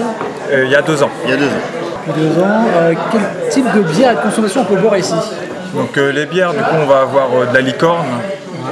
Euh, 0.52 0.64
il 0.66 0.72
y 0.72 0.76
a 0.76 0.82
deux 0.82 1.02
ans. 1.04 1.10
il 1.26 1.30
y 1.32 1.34
a 1.34 1.38
deux 1.38 1.46
ans. 1.46 2.16
Deux 2.16 2.42
ans, 2.42 2.66
euh, 2.78 2.94
quel 3.12 3.22
type 3.50 3.66
de 3.76 3.82
bière 3.82 4.16
de 4.16 4.22
consommation 4.22 4.62
on 4.62 4.66
peut 4.66 4.78
boire 4.82 4.98
ici? 4.98 5.14
Donc 5.74 5.98
euh, 5.98 6.12
les 6.14 6.26
bières, 6.26 6.52
du 6.54 6.60
coup, 6.60 6.76
on 6.82 6.86
va 6.86 7.02
avoir 7.02 7.28
euh, 7.36 7.46
de 7.48 7.54
la 7.54 7.60
licorne. 7.62 8.06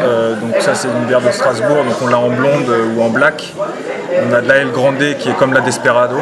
Euh, 0.02 0.36
donc 0.36 0.56
ça, 0.60 0.75
c'est 0.75 0.88
une 0.88 1.06
bière 1.06 1.22
de 1.22 1.32
Strasbourg. 1.32 1.84
Donc 1.84 2.02
on 2.02 2.08
l'a 2.08 2.20
en 2.20 2.30
blonde 2.30 2.70
euh, 2.70 2.96
ou 2.96 3.02
en 3.02 3.10
black. 3.10 3.54
On 4.28 4.34
a 4.34 4.42
de 4.42 4.48
la 4.48 4.56
El 4.58 4.72
Grande 4.72 4.98
qui 5.20 5.30
est 5.30 5.38
comme 5.38 5.54
la 5.54 5.62
Desperado. 5.62 6.18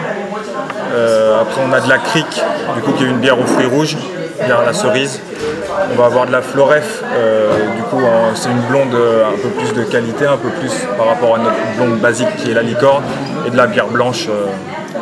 Euh, 0.94 1.42
après, 1.42 1.62
on 1.68 1.74
a 1.74 1.80
de 1.80 1.90
la 1.90 1.98
Crique, 1.98 2.42
du 2.76 2.82
coup, 2.82 2.92
qui 2.92 3.04
est 3.04 3.08
une 3.08 3.18
bière 3.18 3.40
aux 3.40 3.46
fruits 3.46 3.66
rouges, 3.66 3.98
bière 4.46 4.60
à 4.60 4.66
la 4.66 4.74
cerise. 4.74 5.20
On 5.92 5.96
va 6.00 6.06
avoir 6.06 6.28
de 6.28 6.32
la 6.32 6.42
Floref, 6.42 7.04
du 7.76 7.82
coup, 7.84 8.02
c'est 8.36 8.50
une 8.50 8.62
blonde 8.62 8.94
un 8.94 9.42
peu 9.42 9.50
plus 9.50 9.74
de 9.74 9.84
qualité, 9.84 10.28
un 10.28 10.38
peu 10.38 10.50
plus 10.50 10.72
par 10.96 11.08
rapport 11.08 11.36
à 11.36 11.40
notre 11.40 11.56
blonde 11.78 12.00
basique 12.00 12.36
qui 12.38 12.52
est 12.52 12.54
la 12.54 12.62
licorne, 12.62 13.04
et 13.48 13.50
de 13.50 13.58
la 13.58 13.66
bière 13.66 13.88
blanche. 13.88 14.30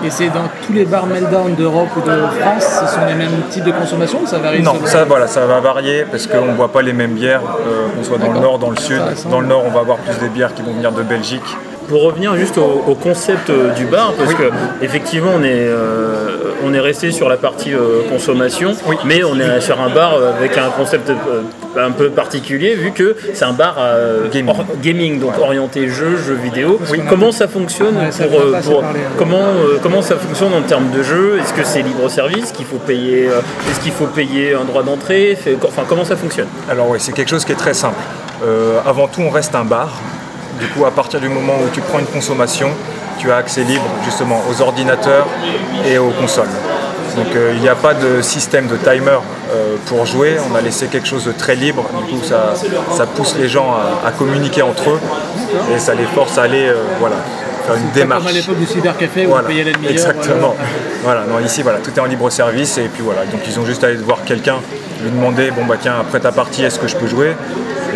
Et 0.03 0.09
c'est 0.09 0.29
dans 0.29 0.49
tous 0.65 0.73
les 0.73 0.85
bars 0.85 1.05
Meltdown 1.05 1.53
d'Europe 1.55 1.89
ou 1.95 2.01
de 2.01 2.11
France, 2.39 2.81
ce 2.81 2.95
sont 2.95 3.05
les 3.07 3.13
mêmes 3.13 3.41
types 3.49 3.63
de 3.63 3.71
consommation 3.71 4.21
ou 4.23 4.27
ça 4.27 4.39
varie 4.39 4.61
Non, 4.61 4.73
ça 4.85 5.05
voilà, 5.05 5.27
ça 5.27 5.45
va 5.45 5.59
varier 5.59 6.05
parce 6.09 6.27
qu'on 6.27 6.45
ne 6.45 6.53
boit 6.53 6.71
pas 6.71 6.81
les 6.81 6.93
mêmes 6.93 7.13
bières, 7.13 7.41
euh, 7.41 7.87
qu'on 7.95 8.03
soit 8.03 8.17
dans 8.17 8.31
le 8.31 8.39
nord, 8.39 8.57
dans 8.57 8.69
le 8.69 8.77
sud. 8.77 9.01
Dans 9.29 9.41
le 9.41 9.47
nord, 9.47 9.63
on 9.65 9.69
va 9.69 9.81
avoir 9.81 9.97
plus 9.97 10.17
des 10.19 10.29
bières 10.29 10.53
qui 10.53 10.61
vont 10.61 10.73
venir 10.73 10.91
de 10.91 11.03
Belgique, 11.03 11.43
pour 11.91 12.03
revenir 12.03 12.37
juste 12.37 12.57
au, 12.57 12.83
au 12.87 12.95
concept 12.95 13.49
euh, 13.49 13.73
du 13.73 13.83
bar, 13.85 14.13
parce 14.17 14.33
que 14.33 14.43
effectivement 14.81 15.31
on 15.35 15.43
est, 15.43 15.49
euh, 15.67 16.53
on 16.63 16.73
est 16.73 16.79
resté 16.79 17.11
sur 17.11 17.27
la 17.27 17.35
partie 17.35 17.73
euh, 17.73 18.07
consommation, 18.09 18.71
mais 19.03 19.25
on 19.25 19.37
est 19.37 19.59
sur 19.59 19.79
un 19.81 19.89
bar 19.89 20.13
avec 20.39 20.57
un 20.57 20.69
concept 20.69 21.09
euh, 21.09 21.41
un 21.77 21.91
peu 21.91 22.09
particulier 22.09 22.75
vu 22.75 22.91
que 22.91 23.17
c'est 23.33 23.43
un 23.43 23.51
bar 23.51 23.75
Gaming. 24.31 24.49
or- 24.49 24.65
gaming, 24.81 25.19
donc 25.19 25.33
orienté 25.37 25.89
jeux, 25.89 26.15
jeux 26.15 26.37
vidéo. 26.41 26.79
Comment 27.09 27.33
ça 27.33 27.49
fonctionne 27.49 27.97
Ouais, 27.97 28.11
ça, 28.11 28.23
pour, 28.25 28.83
comment, 29.17 29.43
comment 29.83 30.01
ça 30.01 30.15
fonctionne 30.15 30.53
en 30.53 30.61
termes 30.61 30.91
de 30.91 31.03
jeu? 31.03 31.39
Est-ce 31.41 31.53
que 31.53 31.65
c'est 31.65 31.81
libre 31.81 32.09
service 32.09 32.51
qu'il 32.53 32.65
faut 32.65 32.77
payer 32.77 33.25
Est-ce 33.25 33.79
qu'il 33.81 33.91
faut 33.91 34.05
payer 34.07 34.53
un 34.53 34.63
droit 34.63 34.83
d'entrée? 34.83 35.37
Enfin 35.67 35.83
comment 35.89 36.05
ça 36.05 36.15
fonctionne? 36.15 36.47
Alors 36.69 36.89
oui, 36.89 36.99
c'est 37.01 37.11
quelque 37.11 37.29
chose 37.29 37.43
qui 37.43 37.51
est 37.51 37.55
très 37.65 37.73
simple. 37.73 37.99
Avant 38.85 39.07
tout, 39.07 39.21
on 39.21 39.29
reste 39.29 39.55
un 39.55 39.65
bar. 39.65 39.89
Du 40.61 40.67
coup, 40.67 40.85
à 40.85 40.91
partir 40.91 41.19
du 41.19 41.27
moment 41.27 41.53
où 41.63 41.69
tu 41.73 41.81
prends 41.81 41.99
une 41.99 42.05
consommation, 42.05 42.69
tu 43.19 43.31
as 43.31 43.37
accès 43.37 43.63
libre 43.63 43.85
justement 44.05 44.41
aux 44.49 44.61
ordinateurs 44.61 45.27
et 45.85 45.97
aux 45.97 46.11
consoles. 46.11 46.49
Donc 47.17 47.35
euh, 47.35 47.51
il 47.55 47.61
n'y 47.61 47.67
a 47.67 47.75
pas 47.75 47.93
de 47.93 48.21
système 48.21 48.67
de 48.67 48.77
timer 48.77 49.19
euh, 49.53 49.75
pour 49.87 50.05
jouer, 50.05 50.37
on 50.49 50.55
a 50.55 50.61
laissé 50.61 50.87
quelque 50.87 51.07
chose 51.07 51.25
de 51.25 51.33
très 51.33 51.55
libre, 51.55 51.83
du 52.07 52.13
coup 52.13 52.23
ça, 52.23 52.53
ça 52.95 53.05
pousse 53.05 53.35
les 53.37 53.49
gens 53.49 53.73
à, 53.73 54.07
à 54.07 54.11
communiquer 54.11 54.61
entre 54.61 54.91
eux 54.91 54.99
et 55.75 55.77
ça 55.79 55.93
les 55.93 56.05
force 56.05 56.37
à 56.37 56.43
aller 56.43 56.67
euh, 56.69 56.75
voilà, 57.01 57.17
faire 57.65 57.75
une 57.75 57.89
démarche. 57.91 58.21
Comme 58.23 58.29
à 58.29 58.33
l'époque 58.33 58.57
du 58.59 58.65
cybercafé 58.65 59.25
où 59.25 59.29
Voilà, 59.31 59.43
on 59.45 59.49
payait 59.49 59.63
la 59.65 59.71
demi-heure. 59.73 59.91
exactement. 59.91 60.55
Voilà, 61.03 61.25
non, 61.29 61.39
ici, 61.43 61.63
voilà, 61.63 61.79
tout 61.79 61.91
est 61.93 61.99
en 61.99 62.05
libre 62.05 62.29
service 62.29 62.77
et 62.77 62.83
puis 62.87 63.03
voilà, 63.03 63.25
donc 63.25 63.41
ils 63.45 63.59
ont 63.59 63.65
juste 63.65 63.83
à 63.83 63.87
aller 63.87 63.97
voir 63.97 64.19
quelqu'un, 64.23 64.57
lui 65.03 65.11
demander, 65.11 65.51
bon 65.51 65.65
bah 65.65 65.75
tiens, 65.81 65.95
après 65.99 66.21
ta 66.21 66.31
partie, 66.31 66.63
est-ce 66.63 66.79
que 66.79 66.87
je 66.87 66.95
peux 66.95 67.07
jouer? 67.07 67.35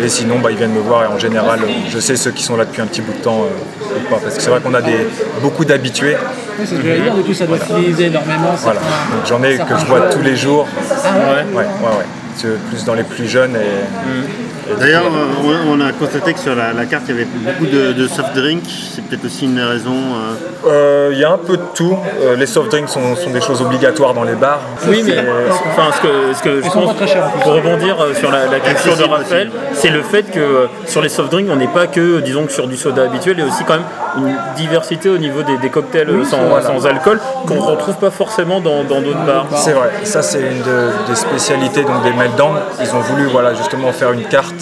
Et 0.02 0.08
sinon, 0.08 0.38
bah, 0.38 0.50
ils 0.50 0.56
viennent 0.56 0.72
me 0.72 0.80
voir 0.80 1.04
et 1.04 1.06
en 1.06 1.18
général, 1.18 1.60
je 1.88 1.98
sais 1.98 2.16
ceux 2.16 2.30
qui 2.30 2.42
sont 2.42 2.56
là 2.56 2.64
depuis 2.64 2.82
un 2.82 2.86
petit 2.86 3.00
bout 3.00 3.12
de 3.12 3.18
temps 3.22 3.42
euh, 3.44 3.98
ou 3.98 4.10
pas, 4.10 4.20
parce 4.22 4.34
que 4.36 4.42
c'est 4.42 4.50
vrai 4.50 4.60
qu'on 4.60 4.74
a 4.74 4.82
des, 4.82 5.06
beaucoup 5.42 5.64
d'habitués, 5.64 6.16
Oui, 6.58 6.66
c'est 6.68 6.76
ce 6.76 6.80
que 6.80 6.86
j'allais 6.86 7.00
dire, 7.00 7.14
du 7.14 7.22
coup 7.22 7.34
ça 7.34 7.46
doit 7.46 7.58
fidéliser 7.58 8.06
énormément. 8.06 8.52
voilà. 8.56 8.80
Donc 8.80 9.26
j'en 9.26 9.42
ai 9.42 9.56
que 9.58 9.78
je 9.78 9.86
vois 9.86 10.00
tous 10.10 10.22
les 10.22 10.36
jours, 10.36 10.66
Ah 11.04 11.14
ouais, 11.54 11.58
ouais, 11.58 11.64
ouais, 11.64 12.56
plus 12.70 12.84
dans 12.84 12.94
les 12.94 13.04
plus 13.04 13.26
jeunes 13.26 13.56
et. 13.56 13.58
du 13.58 14.45
D'ailleurs, 14.78 15.04
euh, 15.06 15.54
on 15.70 15.80
a 15.80 15.92
constaté 15.92 16.32
que 16.34 16.40
sur 16.40 16.54
la, 16.54 16.72
la 16.72 16.84
carte, 16.86 17.04
il 17.08 17.14
y 17.14 17.18
avait 17.18 17.26
beaucoup 17.26 17.66
de, 17.66 17.92
de 17.92 18.06
soft 18.08 18.34
drinks. 18.34 18.64
C'est 18.94 19.02
peut-être 19.04 19.24
aussi 19.24 19.44
une 19.46 19.60
raison. 19.60 19.92
euh, 19.94 20.68
Euh, 20.68 21.10
Il 21.12 21.18
y 21.18 21.24
a 21.24 21.30
un 21.32 21.38
peu 21.38 21.56
de 21.56 21.62
tout. 21.74 21.96
Euh, 22.22 22.34
les 22.36 22.46
soft 22.46 22.70
drinks 22.70 22.88
sont, 22.88 23.14
sont 23.16 23.30
des 23.30 23.40
choses 23.40 23.62
obligatoires 23.62 24.14
dans 24.14 24.24
les 24.24 24.34
bars. 24.34 24.60
Oui, 24.88 25.02
mais 25.06 25.14
C'est- 25.14 25.24
enfin, 25.70 25.90
ce 25.96 26.00
que, 26.00 26.08
ce 26.34 26.42
que 26.42 26.56
je 26.62 26.68
pense, 26.70 26.94
pour 27.42 27.52
rebondir 27.52 27.96
sur 28.18 28.30
la, 28.32 28.46
la 28.46 28.60
question 28.60 28.96
de 28.96 29.04
Raphaël, 29.04 29.50
c'est 29.74 29.90
le 29.90 30.02
fait 30.02 30.24
que 30.30 30.68
sur 30.86 31.00
les 31.02 31.08
soft 31.08 31.30
drinks, 31.30 31.48
on 31.50 31.56
n'est 31.56 31.68
pas 31.68 31.86
que, 31.86 32.20
disons 32.20 32.44
que 32.46 32.52
sur 32.52 32.66
du 32.66 32.76
soda 32.76 33.02
habituel, 33.04 33.36
il 33.38 33.44
y 33.44 33.48
a 33.48 33.52
aussi 33.52 33.62
quand 33.64 33.74
même 33.74 33.84
une 34.18 34.36
diversité 34.56 35.08
au 35.08 35.18
niveau 35.18 35.42
des, 35.42 35.58
des 35.58 35.68
cocktails 35.68 36.08
sans, 36.28 36.38
voilà. 36.48 36.66
sans 36.66 36.86
alcool 36.86 37.20
qu'on 37.46 37.54
ne 37.56 37.60
retrouve 37.60 37.96
pas 37.96 38.10
forcément 38.10 38.60
dans 38.60 38.82
dans 38.82 39.00
d'autres 39.00 39.24
bars. 39.26 39.46
C'est 39.56 39.72
vrai, 39.72 39.90
ça 40.04 40.22
c'est 40.22 40.40
une 40.40 40.62
de- 40.62 40.90
des 41.08 41.14
spécialités 41.14 41.82
donc 41.82 42.02
des 42.02 42.12
meltdowns. 42.12 42.56
Ils 42.80 42.94
ont 42.94 43.00
voulu 43.00 43.24
voilà, 43.26 43.54
justement 43.54 43.92
faire 43.92 44.12
une 44.12 44.24
carte 44.24 44.55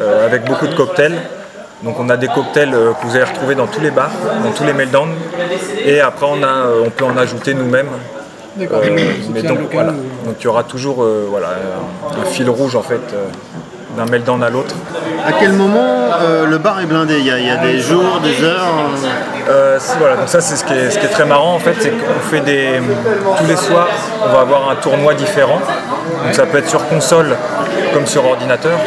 euh, 0.00 0.26
avec 0.26 0.44
beaucoup 0.44 0.66
de 0.66 0.74
cocktails. 0.74 1.14
Donc 1.82 1.98
on 2.00 2.08
a 2.08 2.16
des 2.16 2.28
cocktails 2.28 2.72
euh, 2.74 2.92
que 2.92 3.06
vous 3.06 3.14
allez 3.16 3.24
retrouver 3.24 3.54
dans 3.54 3.66
tous 3.66 3.80
les 3.80 3.90
bars, 3.90 4.10
dans 4.42 4.50
tous 4.52 4.64
les 4.64 4.72
meltdowns. 4.72 5.14
Et 5.84 6.00
après 6.00 6.26
on, 6.28 6.42
a, 6.42 6.46
euh, 6.46 6.82
on 6.86 6.90
peut 6.90 7.04
en 7.04 7.16
ajouter 7.16 7.52
nous-mêmes. 7.54 7.88
D'accord. 8.56 8.80
Euh, 8.84 8.90
mais 9.32 9.42
donc 9.42 9.58
local 9.62 9.68
voilà, 9.72 9.90
ou- 9.90 10.26
donc 10.26 10.36
il 10.40 10.44
y 10.44 10.46
aura 10.46 10.62
toujours 10.62 11.02
euh, 11.02 11.26
voilà, 11.28 11.48
un, 11.48 12.22
un 12.22 12.24
fil 12.24 12.48
rouge 12.48 12.76
en 12.76 12.82
fait 12.82 13.00
euh, 13.12 13.24
d'un 13.98 14.06
meltdown 14.06 14.42
à 14.44 14.48
l'autre. 14.50 14.74
À 15.26 15.32
quel 15.32 15.52
moment 15.52 16.10
euh, 16.22 16.46
le 16.46 16.58
bar 16.58 16.80
est 16.80 16.86
blindé? 16.86 17.18
Il 17.18 17.26
y, 17.26 17.30
a, 17.32 17.38
il 17.38 17.46
y 17.46 17.50
a 17.50 17.56
des 17.56 17.80
jours, 17.80 18.20
des 18.22 18.44
heures 18.44 18.62
euh, 18.62 19.08
Euh, 19.46 19.76
c'est- 19.78 19.98
voilà, 19.98 20.16
donc 20.16 20.28
ça 20.28 20.40
c'est 20.40 20.56
ce 20.56 20.64
qui 20.64 20.72
est, 20.72 20.88
ce 20.90 20.98
qui 20.98 21.04
est 21.04 21.10
très 21.10 21.26
marrant 21.26 21.54
en 21.54 21.58
fait, 21.58 21.74
c'est 21.78 21.90
qu'on 21.90 22.20
fait 22.30 22.40
des 22.40 22.80
tous 23.38 23.46
les 23.46 23.56
soirs, 23.56 23.88
on 24.26 24.32
va 24.32 24.40
avoir 24.40 24.70
un 24.70 24.76
tournoi 24.76 25.12
différent. 25.14 25.60
Donc 26.24 26.32
ça 26.34 26.46
peut 26.46 26.58
être 26.58 26.68
sur 26.70 26.86
console 26.88 27.36
comme 27.94 28.06
sur 28.06 28.24
ordinateur. 28.26 28.78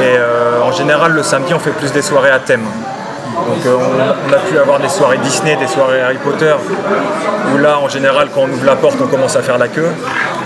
Et 0.00 0.16
euh, 0.16 0.62
en 0.62 0.72
général 0.72 1.12
le 1.12 1.22
samedi 1.22 1.52
on 1.52 1.58
fait 1.58 1.70
plus 1.72 1.92
des 1.92 2.02
soirées 2.02 2.30
à 2.30 2.38
thème. 2.38 2.64
Donc 3.48 3.66
euh, 3.66 3.76
on, 3.76 4.30
on 4.30 4.32
a 4.32 4.38
pu 4.38 4.58
avoir 4.58 4.78
des 4.78 4.88
soirées 4.88 5.18
Disney, 5.18 5.56
des 5.56 5.66
soirées 5.66 6.00
Harry 6.00 6.18
Potter, 6.18 6.54
où 7.52 7.58
là 7.58 7.78
en 7.78 7.88
général 7.88 8.28
quand 8.34 8.42
on 8.42 8.48
ouvre 8.50 8.64
la 8.64 8.76
porte 8.76 8.96
on 9.02 9.08
commence 9.08 9.36
à 9.36 9.42
faire 9.42 9.58
la 9.58 9.68
queue. 9.68 9.90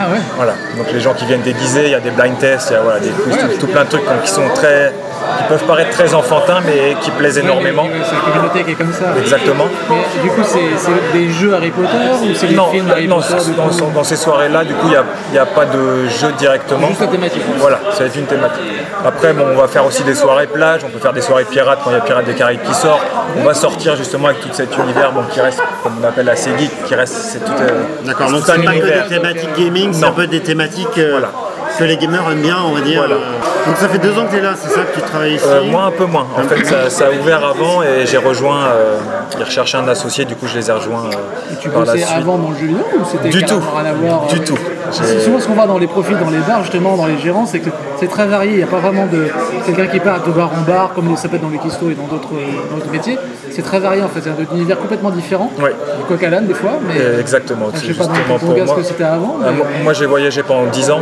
Ah 0.00 0.04
ouais 0.10 0.18
Voilà, 0.36 0.52
donc 0.78 0.86
les 0.92 1.00
gens 1.00 1.12
qui 1.14 1.26
viennent 1.26 1.42
déguisés, 1.42 1.84
il 1.86 1.90
y 1.90 1.94
a 1.94 2.00
des 2.00 2.10
blind 2.10 2.38
tests, 2.38 2.70
il 2.70 2.74
y 2.74 2.76
a 2.76 2.80
voilà, 2.80 3.00
des 3.00 3.10
quiz, 3.10 3.36
tout, 3.36 3.58
tout 3.60 3.66
plein 3.66 3.84
de 3.84 3.88
trucs 3.90 4.04
donc, 4.04 4.22
qui 4.22 4.30
sont 4.30 4.48
très, 4.54 4.94
qui 5.38 5.44
peuvent 5.48 5.64
paraître 5.64 5.90
très 5.90 6.14
enfantins 6.14 6.60
mais 6.64 6.96
qui 7.02 7.10
plaisent 7.10 7.36
énormément. 7.38 7.84
C'est 8.08 8.14
la 8.14 8.20
communauté 8.32 8.64
qui 8.64 8.70
est 8.70 8.74
comme 8.74 8.92
ça. 8.92 9.04
Exactement. 9.20 9.66
Mais 9.90 10.22
du 10.22 10.28
coup, 10.30 10.40
c'est 10.44 10.58
c'est 10.78 11.12
des 11.18 11.28
jeux 11.30 11.54
Harry 11.54 11.70
Potter 11.70 11.88
ou 12.22 12.34
c'est 12.34 12.46
des 12.46 12.54
Non, 12.54 12.70
films 12.70 12.90
Harry 12.90 13.06
non, 13.08 13.16
Potter 13.20 13.34
dans, 13.56 13.68
coup 13.68 13.90
dans 13.94 14.04
ces 14.04 14.16
soirées-là, 14.16 14.64
du 14.64 14.72
coup, 14.74 14.86
il 14.86 14.90
n'y 14.90 14.96
a, 14.96 15.04
il 15.32 15.34
y 15.36 15.38
a 15.38 15.46
pas 15.46 15.66
de 15.66 16.08
jeu 16.08 16.32
directement. 16.38 16.88
Juste 16.88 17.00
la 17.02 17.06
thématique. 17.08 17.42
Voilà, 17.58 17.78
ça 17.92 18.00
va 18.00 18.06
être 18.06 18.16
une 18.16 18.26
thématique. 18.26 18.62
Après, 19.04 19.32
bon, 19.32 19.44
on 19.52 19.56
va 19.60 19.68
faire 19.68 19.84
aussi 19.84 20.02
des 20.02 20.14
soirées 20.14 20.46
plage, 20.46 20.80
on 20.84 20.88
peut 20.88 20.98
faire 20.98 21.12
des 21.12 21.20
soirées 21.22 21.44
pirates 21.44 21.80
quand 21.84 21.90
il 21.90 21.94
y 21.94 21.96
a 21.96 22.00
Pirates 22.00 22.24
des 22.26 22.34
Caraïbes 22.34 22.62
qui 22.62 22.74
sort. 22.74 23.00
On 23.38 23.44
va 23.44 23.54
sortir 23.54 23.96
justement 23.96 24.28
avec 24.28 24.40
tout 24.40 24.48
cet 24.52 24.76
univers 24.76 25.12
bon, 25.12 25.22
qui 25.30 25.40
reste, 25.40 25.60
comme 25.82 25.92
on 26.02 26.06
appelle 26.06 26.28
assez 26.28 26.50
geek, 26.58 26.70
qui 26.84 26.94
reste, 26.94 27.14
c'est 27.14 27.44
tout, 27.44 27.52
euh, 27.60 27.82
D'accord, 28.04 28.26
c'est 28.26 28.32
donc 28.32 28.40
tout 28.42 28.46
c'est 28.46 28.52
un 28.58 28.62
pas 28.62 28.72
que 28.72 28.76
univers. 28.78 29.02
des 29.04 29.08
thématiques 29.08 29.58
gaming, 29.90 30.00
c'est 30.00 30.06
un 30.06 30.12
peu 30.12 30.26
des 30.26 30.40
thématiques 30.40 30.98
euh, 30.98 31.10
Voilà. 31.12 31.30
que 31.78 31.84
les 31.84 31.96
gamers 31.96 32.24
aiment 32.30 32.42
bien, 32.42 32.56
on 32.66 32.72
va 32.72 32.80
dire. 32.80 32.98
Voilà. 33.00 33.14
Euh, 33.16 33.66
Donc 33.66 33.76
ça 33.76 33.88
fait 33.88 33.98
deux 33.98 34.18
ans 34.18 34.24
que 34.26 34.30
tu 34.32 34.36
es 34.38 34.40
là, 34.40 34.54
c'est 34.56 34.70
ça 34.70 34.80
que 34.82 34.94
tu 34.94 35.02
travailles 35.02 35.34
ici? 35.34 35.44
Euh, 35.46 35.64
moi 35.64 35.84
un 35.84 35.90
peu 35.90 36.04
moins. 36.06 36.26
En 36.36 36.42
fait, 36.42 36.64
ça, 36.64 36.88
ça 36.90 37.06
a 37.06 37.10
ouvert 37.20 37.44
avant 37.44 37.82
et 37.82 38.06
j'ai 38.06 38.18
rejoint. 38.18 38.64
Euh, 38.66 38.96
ils 39.38 39.44
recherchaient 39.44 39.78
un 39.78 39.88
associé, 39.88 40.24
du 40.24 40.34
coup, 40.34 40.46
je 40.46 40.56
les 40.58 40.68
ai 40.68 40.72
rejoints 40.72 41.04
euh, 41.06 41.54
Tu 41.60 41.68
par 41.70 41.84
la 41.84 41.92
suite. 41.96 42.06
avant 42.16 42.36
dans 42.38 42.50
le 42.50 42.56
jeu 42.56 42.66
vidéo 42.66 42.84
ou 42.98 43.04
c'était 43.10 43.28
Du 43.28 43.44
tout. 43.44 43.54
à 43.76 44.32
Du 44.34 44.40
euh, 44.40 44.44
tout. 44.44 44.58
C'est 44.90 45.20
souvent 45.20 45.38
ce 45.40 45.46
qu'on 45.46 45.54
voit 45.54 45.66
dans 45.66 45.78
les 45.78 45.86
profils, 45.86 46.16
dans 46.18 46.30
les 46.30 46.38
bars, 46.38 46.62
justement, 46.62 46.96
dans 46.96 47.06
les 47.06 47.18
gérants, 47.18 47.46
c'est 47.46 47.60
que 47.60 47.70
c'est 47.98 48.08
très 48.08 48.26
varié. 48.26 48.52
Il 48.52 48.56
n'y 48.58 48.62
a 48.62 48.66
pas 48.66 48.78
vraiment 48.78 49.06
de 49.06 49.26
quelqu'un 49.66 49.86
qui 49.86 50.00
part 50.00 50.22
de 50.22 50.30
bar 50.32 50.50
en 50.58 50.62
bar, 50.62 50.92
comme 50.94 51.16
ça 51.16 51.28
peut 51.28 51.36
être 51.36 51.42
dans 51.42 51.48
les 51.50 51.58
Kisto 51.58 51.90
et 51.90 51.94
dans 51.94 52.06
d'autres 52.06 52.28
dans 52.70 52.76
d'autres 52.76 52.90
métiers. 52.90 53.18
C'est 53.50 53.62
très 53.62 53.80
varié 53.80 54.02
en 54.02 54.08
fait, 54.08 54.20
c'est 54.22 54.30
un 54.30 54.54
univers 54.56 54.78
complètement 54.78 55.10
différent. 55.10 55.50
Ouais. 55.60 55.74
Du 55.98 56.04
coq 56.06 56.22
à 56.22 56.30
l'âne 56.30 56.46
des 56.46 56.54
fois, 56.54 56.72
mais 56.86 56.94
Euh, 57.00 57.20
Exactement, 57.20 57.66
je 57.74 57.78
c'est 57.80 57.86
sais 57.88 57.94
pas 57.94 58.04
dans 58.06 58.38
pour 58.38 58.56
moi. 58.56 58.76
que 58.76 58.82
c'était 58.82 59.04
avant. 59.04 59.36
Euh, 59.42 59.50
mais- 59.50 59.56
moi, 59.56 59.66
moi, 59.84 59.92
j'ai 59.92 60.06
voyagé 60.06 60.42
pendant 60.42 60.66
10 60.66 60.90
ans 60.90 61.00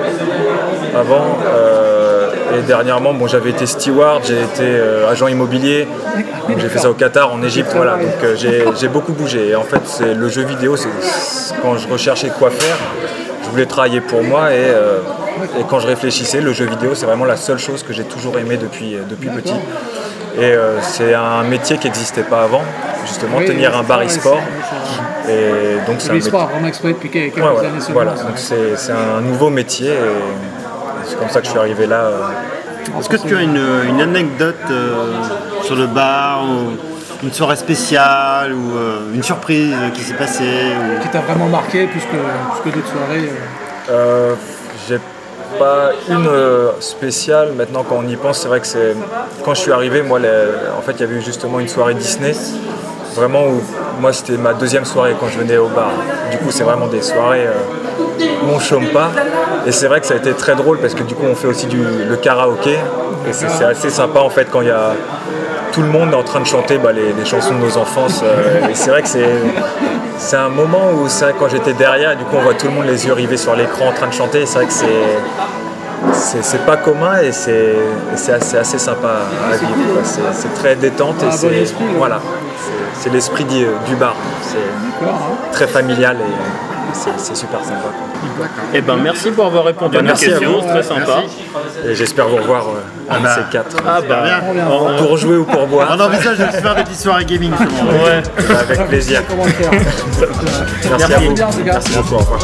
avant 0.94 1.26
euh, 1.46 2.30
et 2.58 2.62
dernièrement 2.62 3.12
bon, 3.12 3.26
j'avais 3.26 3.50
été 3.50 3.66
steward, 3.66 4.22
j'ai 4.26 4.40
été 4.40 4.62
euh, 4.62 5.10
agent 5.10 5.28
immobilier, 5.28 5.86
j'ai 6.56 6.68
fait 6.68 6.78
ça 6.78 6.90
au 6.90 6.94
Qatar, 6.94 7.32
en 7.32 7.42
Égypte, 7.42 7.72
voilà, 7.74 7.92
donc 7.96 8.14
euh, 8.24 8.34
j'ai 8.36 8.64
j'ai 8.80 8.88
beaucoup 8.88 9.12
bougé 9.12 9.48
et 9.50 9.54
en 9.56 9.62
fait 9.62 9.82
c'est 9.84 10.14
le 10.14 10.28
jeu 10.28 10.42
vidéo, 10.42 10.76
c'est 10.76 10.88
quand 11.62 11.76
je 11.76 11.86
recherchais 11.88 12.30
quoi 12.38 12.50
faire, 12.50 12.76
je 13.48 13.52
voulais 13.52 13.66
travailler 13.66 14.00
pour 14.00 14.22
moi 14.22 14.52
et, 14.52 14.56
euh, 14.58 14.98
et 15.58 15.64
quand 15.68 15.80
je 15.80 15.86
réfléchissais, 15.86 16.40
le 16.40 16.52
jeu 16.52 16.66
vidéo 16.66 16.90
c'est 16.94 17.06
vraiment 17.06 17.24
la 17.24 17.36
seule 17.36 17.58
chose 17.58 17.82
que 17.82 17.92
j'ai 17.92 18.04
toujours 18.04 18.38
aimé 18.38 18.56
depuis, 18.56 18.96
depuis 19.08 19.28
petit 19.30 19.54
et 20.36 20.40
euh, 20.52 20.80
c'est 20.82 21.14
un 21.14 21.42
métier 21.42 21.78
qui 21.78 21.86
n'existait 21.88 22.22
pas 22.22 22.42
avant, 22.42 22.62
justement 23.06 23.38
Oui, 23.38 23.46
tenir 23.46 23.76
un 23.76 23.82
bar 23.82 24.02
e-sport 24.02 24.38
c'est- 25.26 25.32
et 25.32 25.76
donc 25.86 25.96
c'est 25.98 26.10
un 26.10 26.14
métier- 26.14 26.30
vraiment 26.30 26.68
explosé 26.68 26.94
depuis 26.94 27.10
quelques 27.10 27.36
Ouais, 27.36 27.42
ouais, 27.42 27.66
années 27.66 27.80
seulement. 27.80 28.02
voilà, 28.02 28.12
donc 28.12 28.36
c'est 28.36 28.76
c'est 28.76 28.92
un 28.92 29.20
nouveau 29.20 29.50
métier 29.50 29.90
et 29.90 31.06
c'est 31.06 31.18
comme 31.18 31.28
ça 31.30 31.40
que 31.40 31.46
je 31.46 31.50
suis 31.50 31.58
arrivé 31.58 31.86
là. 31.86 32.00
euh. 32.02 32.20
Est-ce 32.98 33.08
que 33.10 33.16
tu 33.16 33.36
as 33.36 33.42
une, 33.42 33.60
une 33.88 34.00
anecdote 34.00 34.56
euh, 34.70 35.04
sur 35.62 35.76
le 35.76 35.86
bar 35.86 36.42
ou 36.44 36.76
une 37.22 37.32
soirée 37.32 37.56
spéciale 37.56 38.52
ou 38.52 38.76
euh, 38.76 39.14
une 39.14 39.22
surprise 39.22 39.74
qui 39.94 40.02
s'est 40.02 40.14
passée 40.14 40.44
ou- 40.44 41.02
Qui 41.02 41.08
t'a 41.08 41.20
vraiment 41.20 41.46
marqué 41.48 41.86
plus 41.86 42.00
que, 42.00 42.68
d'autres 42.70 42.86
soirées. 42.88 43.28
euh. 43.90 43.90
Euh, 43.90 44.34
J'ai 44.88 44.98
pas 45.58 45.90
une 46.08 46.28
spéciale. 46.80 47.52
Maintenant, 47.56 47.84
quand 47.88 47.96
on 48.04 48.06
y 48.08 48.16
pense, 48.16 48.38
c'est 48.40 48.48
vrai 48.48 48.60
que 48.60 48.66
c'est 48.66 48.94
quand 49.44 49.54
je 49.54 49.60
suis 49.60 49.72
arrivé, 49.72 50.02
moi, 50.02 50.18
les- 50.18 50.28
en 50.78 50.82
fait, 50.82 50.92
il 50.92 51.00
y 51.00 51.04
avait 51.04 51.16
eu 51.16 51.22
justement 51.22 51.58
une 51.60 51.68
soirée 51.68 51.94
Disney. 51.94 52.32
Vraiment 53.16 53.46
où 53.46 53.60
moi 54.00 54.12
c'était 54.12 54.36
ma 54.36 54.52
deuxième 54.54 54.84
soirée 54.84 55.16
quand 55.18 55.26
je 55.28 55.38
venais 55.40 55.56
au 55.56 55.66
bar. 55.68 55.90
Du 56.30 56.36
coup 56.38 56.50
c'est 56.50 56.62
vraiment 56.62 56.86
des 56.86 57.02
soirées 57.02 57.48
euh, 57.48 58.24
où 58.44 58.50
on 58.54 58.60
chôme 58.60 58.86
pas. 58.90 59.10
Et 59.66 59.72
c'est 59.72 59.88
vrai 59.88 60.00
que 60.00 60.06
ça 60.06 60.14
a 60.14 60.18
été 60.18 60.32
très 60.34 60.54
drôle 60.54 60.78
parce 60.78 60.94
que 60.94 61.02
du 61.02 61.14
coup 61.16 61.24
on 61.28 61.34
fait 61.34 61.48
aussi 61.48 61.66
du, 61.66 61.78
le 62.08 62.16
karaoké. 62.16 62.74
Et 63.28 63.32
c'est 63.32 63.64
assez 63.64 63.90
sympa 63.90 64.20
en 64.20 64.30
fait 64.30 64.46
quand 64.52 64.60
il 64.60 64.68
y 64.68 64.70
a 64.70 64.92
tout 65.78 65.84
le 65.84 65.90
monde 65.90 66.10
est 66.10 66.16
en 66.16 66.24
train 66.24 66.40
de 66.40 66.46
chanter 66.46 66.76
bah, 66.76 66.90
les, 66.90 67.12
les 67.12 67.24
chansons 67.24 67.54
de 67.54 67.60
nos 67.60 67.76
enfances. 67.78 68.20
euh, 68.24 68.68
et 68.68 68.74
c'est 68.74 68.90
vrai 68.90 69.00
que 69.02 69.08
c'est 69.08 69.28
c'est 70.16 70.36
un 70.36 70.48
moment 70.48 70.90
où 70.92 71.08
c'est 71.08 71.26
vrai 71.26 71.34
quand 71.38 71.48
j'étais 71.48 71.72
derrière, 71.72 72.16
du 72.16 72.24
coup 72.24 72.34
on 72.36 72.40
voit 72.42 72.54
tout 72.54 72.66
le 72.66 72.72
monde 72.72 72.86
les 72.86 73.06
yeux 73.06 73.12
rivés 73.12 73.36
sur 73.36 73.54
l'écran 73.54 73.86
en 73.90 73.92
train 73.92 74.08
de 74.08 74.12
chanter. 74.12 74.40
Et 74.42 74.46
C'est 74.46 74.56
vrai 74.58 74.66
que 74.66 74.72
c'est 74.72 74.86
c'est 76.12 76.42
c'est 76.42 76.66
pas 76.66 76.76
commun 76.78 77.18
et 77.22 77.30
c'est 77.30 77.52
et 77.52 78.16
c'est 78.16 78.32
assez, 78.32 78.56
assez 78.56 78.78
sympa 78.78 79.08
à 79.52 79.56
vivre. 79.56 79.92
quoi. 79.92 80.02
C'est 80.02 80.20
c'est 80.32 80.52
très 80.54 80.74
détente 80.74 81.22
et 81.22 81.30
c'est 81.30 81.46
ouais. 81.46 81.64
voilà, 81.96 82.20
c'est- 82.98 83.10
l'esprit 83.10 83.44
du, 83.44 83.64
du 83.86 83.94
bar. 83.94 84.16
C'est 84.42 85.06
hein. 85.06 85.10
très 85.52 85.68
familial 85.68 86.16
et 86.20 86.67
c'est 86.92 87.36
super 87.36 87.64
sympa. 87.64 87.80
quoi. 87.82 88.46
Eh 88.74 88.80
ben 88.80 88.96
merci 88.96 89.30
pour 89.30 89.46
avoir 89.46 89.64
répondu 89.64 89.96
à 89.96 90.00
nos 90.02 90.06
merci 90.08 90.26
à 90.26 90.28
questions, 90.30 90.52
vous. 90.52 90.60
c'est 90.62 90.68
très 90.68 90.82
sympa. 90.82 91.22
Et 91.86 91.94
j'espère 91.94 92.28
vous 92.28 92.36
revoir 92.36 92.66
euh, 92.68 93.14
un 93.14 93.18
de 93.18 93.22
bah. 93.24 93.34
ces 93.34 93.52
quatre. 93.52 93.76
Ah 93.86 94.00
bah, 94.06 94.24
on- 94.70 94.96
Pour 95.02 95.16
jouer 95.16 95.36
ou 95.36 95.44
pour 95.44 95.66
boire, 95.66 95.94
On 95.96 96.00
envisage 96.00 96.38
de 96.38 96.44
se 96.46 96.56
faire 96.58 96.74
des 96.74 96.82
petites 96.84 97.00
soirées 97.00 97.24
gaming 97.24 97.52
ouais. 97.52 98.22
avec 98.58 98.88
plaisir. 98.88 99.22
Faire 99.22 100.98
Merci 100.98 101.12
à 101.14 101.18
vous. 101.18 101.34
Merci 101.64 101.92
beaucoup. 101.92 102.14
Au 102.14 102.18
revoir. 102.18 102.38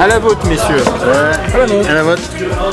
À 0.00 0.06
la 0.06 0.18
vôtre, 0.18 0.46
messieurs. 0.46 0.82
À 1.88 1.94
la 1.94 2.02
vôtre. 2.02 2.22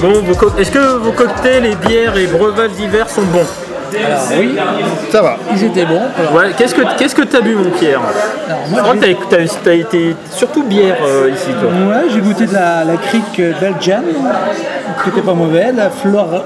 Bon, 0.02 0.22
vos 0.22 0.36
co- 0.36 0.52
est-ce 0.58 0.72
que 0.72 0.98
vos 0.98 1.12
cocktails 1.12 1.66
et 1.66 1.76
bières 1.76 2.16
et 2.18 2.28
breuvages 2.28 2.72
d'hiver 2.72 3.10
sont 3.10 3.24
bons? 3.24 3.46
Alors 4.06 4.20
oui, 4.38 4.56
Ça 5.12 5.22
va. 5.22 5.38
ils 5.54 5.64
étaient 5.64 5.86
bons. 5.86 6.02
Alors, 6.18 6.34
Ouais, 6.36 6.52
qu'est-ce 6.58 6.76
que 6.76 6.82
qu'est-ce 6.98 7.16
que 7.16 7.22
t'as 7.22 7.40
bu, 7.42 7.56
mon 7.56 7.70
Pierre? 7.72 8.00
Alors, 8.48 8.60
Je 8.70 8.76
crois 8.82 8.94
que 8.96 9.06
j'ai- 9.06 9.18
t'as, 9.30 9.38
t'as- 9.38 9.56
t'as 9.64 9.74
été 9.74 10.16
surtout 10.36 10.64
bière 10.64 10.98
euh, 11.06 11.30
ici, 11.34 11.48
toi. 11.60 11.70
Ouais, 11.70 12.10
j'ai 12.14 12.20
goûté 12.20 12.46
de 12.48 12.54
la, 12.54 12.84
la 12.84 12.98
crique 12.98 13.42
Belgian, 13.62 14.02
qui 15.04 15.10
était 15.10 15.22
pas 15.22 15.34
mauvaise, 15.34 15.74
la 15.76 15.90
Flore, 15.90 16.44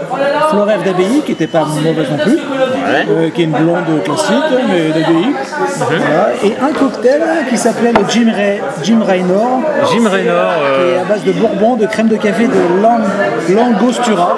Florève 0.49 0.83
d'abbaye, 0.83 1.21
qui 1.25 1.31
était 1.33 1.47
pas 1.47 1.65
mauvaise 1.65 2.09
non 2.09 2.17
plus, 2.17 2.37
euh, 2.37 3.29
qui 3.29 3.41
est 3.41 3.45
une 3.45 3.51
blonde 3.51 4.03
classique, 4.03 4.35
mais 4.69 4.89
d'abbaye. 4.89 5.33
Voilà. 5.77 6.29
Et 6.43 6.53
un 6.61 6.73
cocktail 6.73 7.21
qui 7.49 7.57
s'appelait 7.57 7.93
le 7.93 8.01
Jim, 8.09 8.31
Ray, 8.35 8.61
Jim 8.83 8.99
Raynor, 9.05 9.61
Jim 9.91 10.07
Raynor, 10.09 10.53
qui 10.53 10.81
euh, 10.81 10.95
est 10.95 10.99
à 10.99 11.03
base 11.05 11.23
de 11.23 11.31
bourbon, 11.31 11.75
de 11.75 11.85
crème 11.85 12.07
de 12.07 12.17
café, 12.17 12.47
de 12.47 12.81
lang, 12.81 13.01
langostura. 13.49 14.37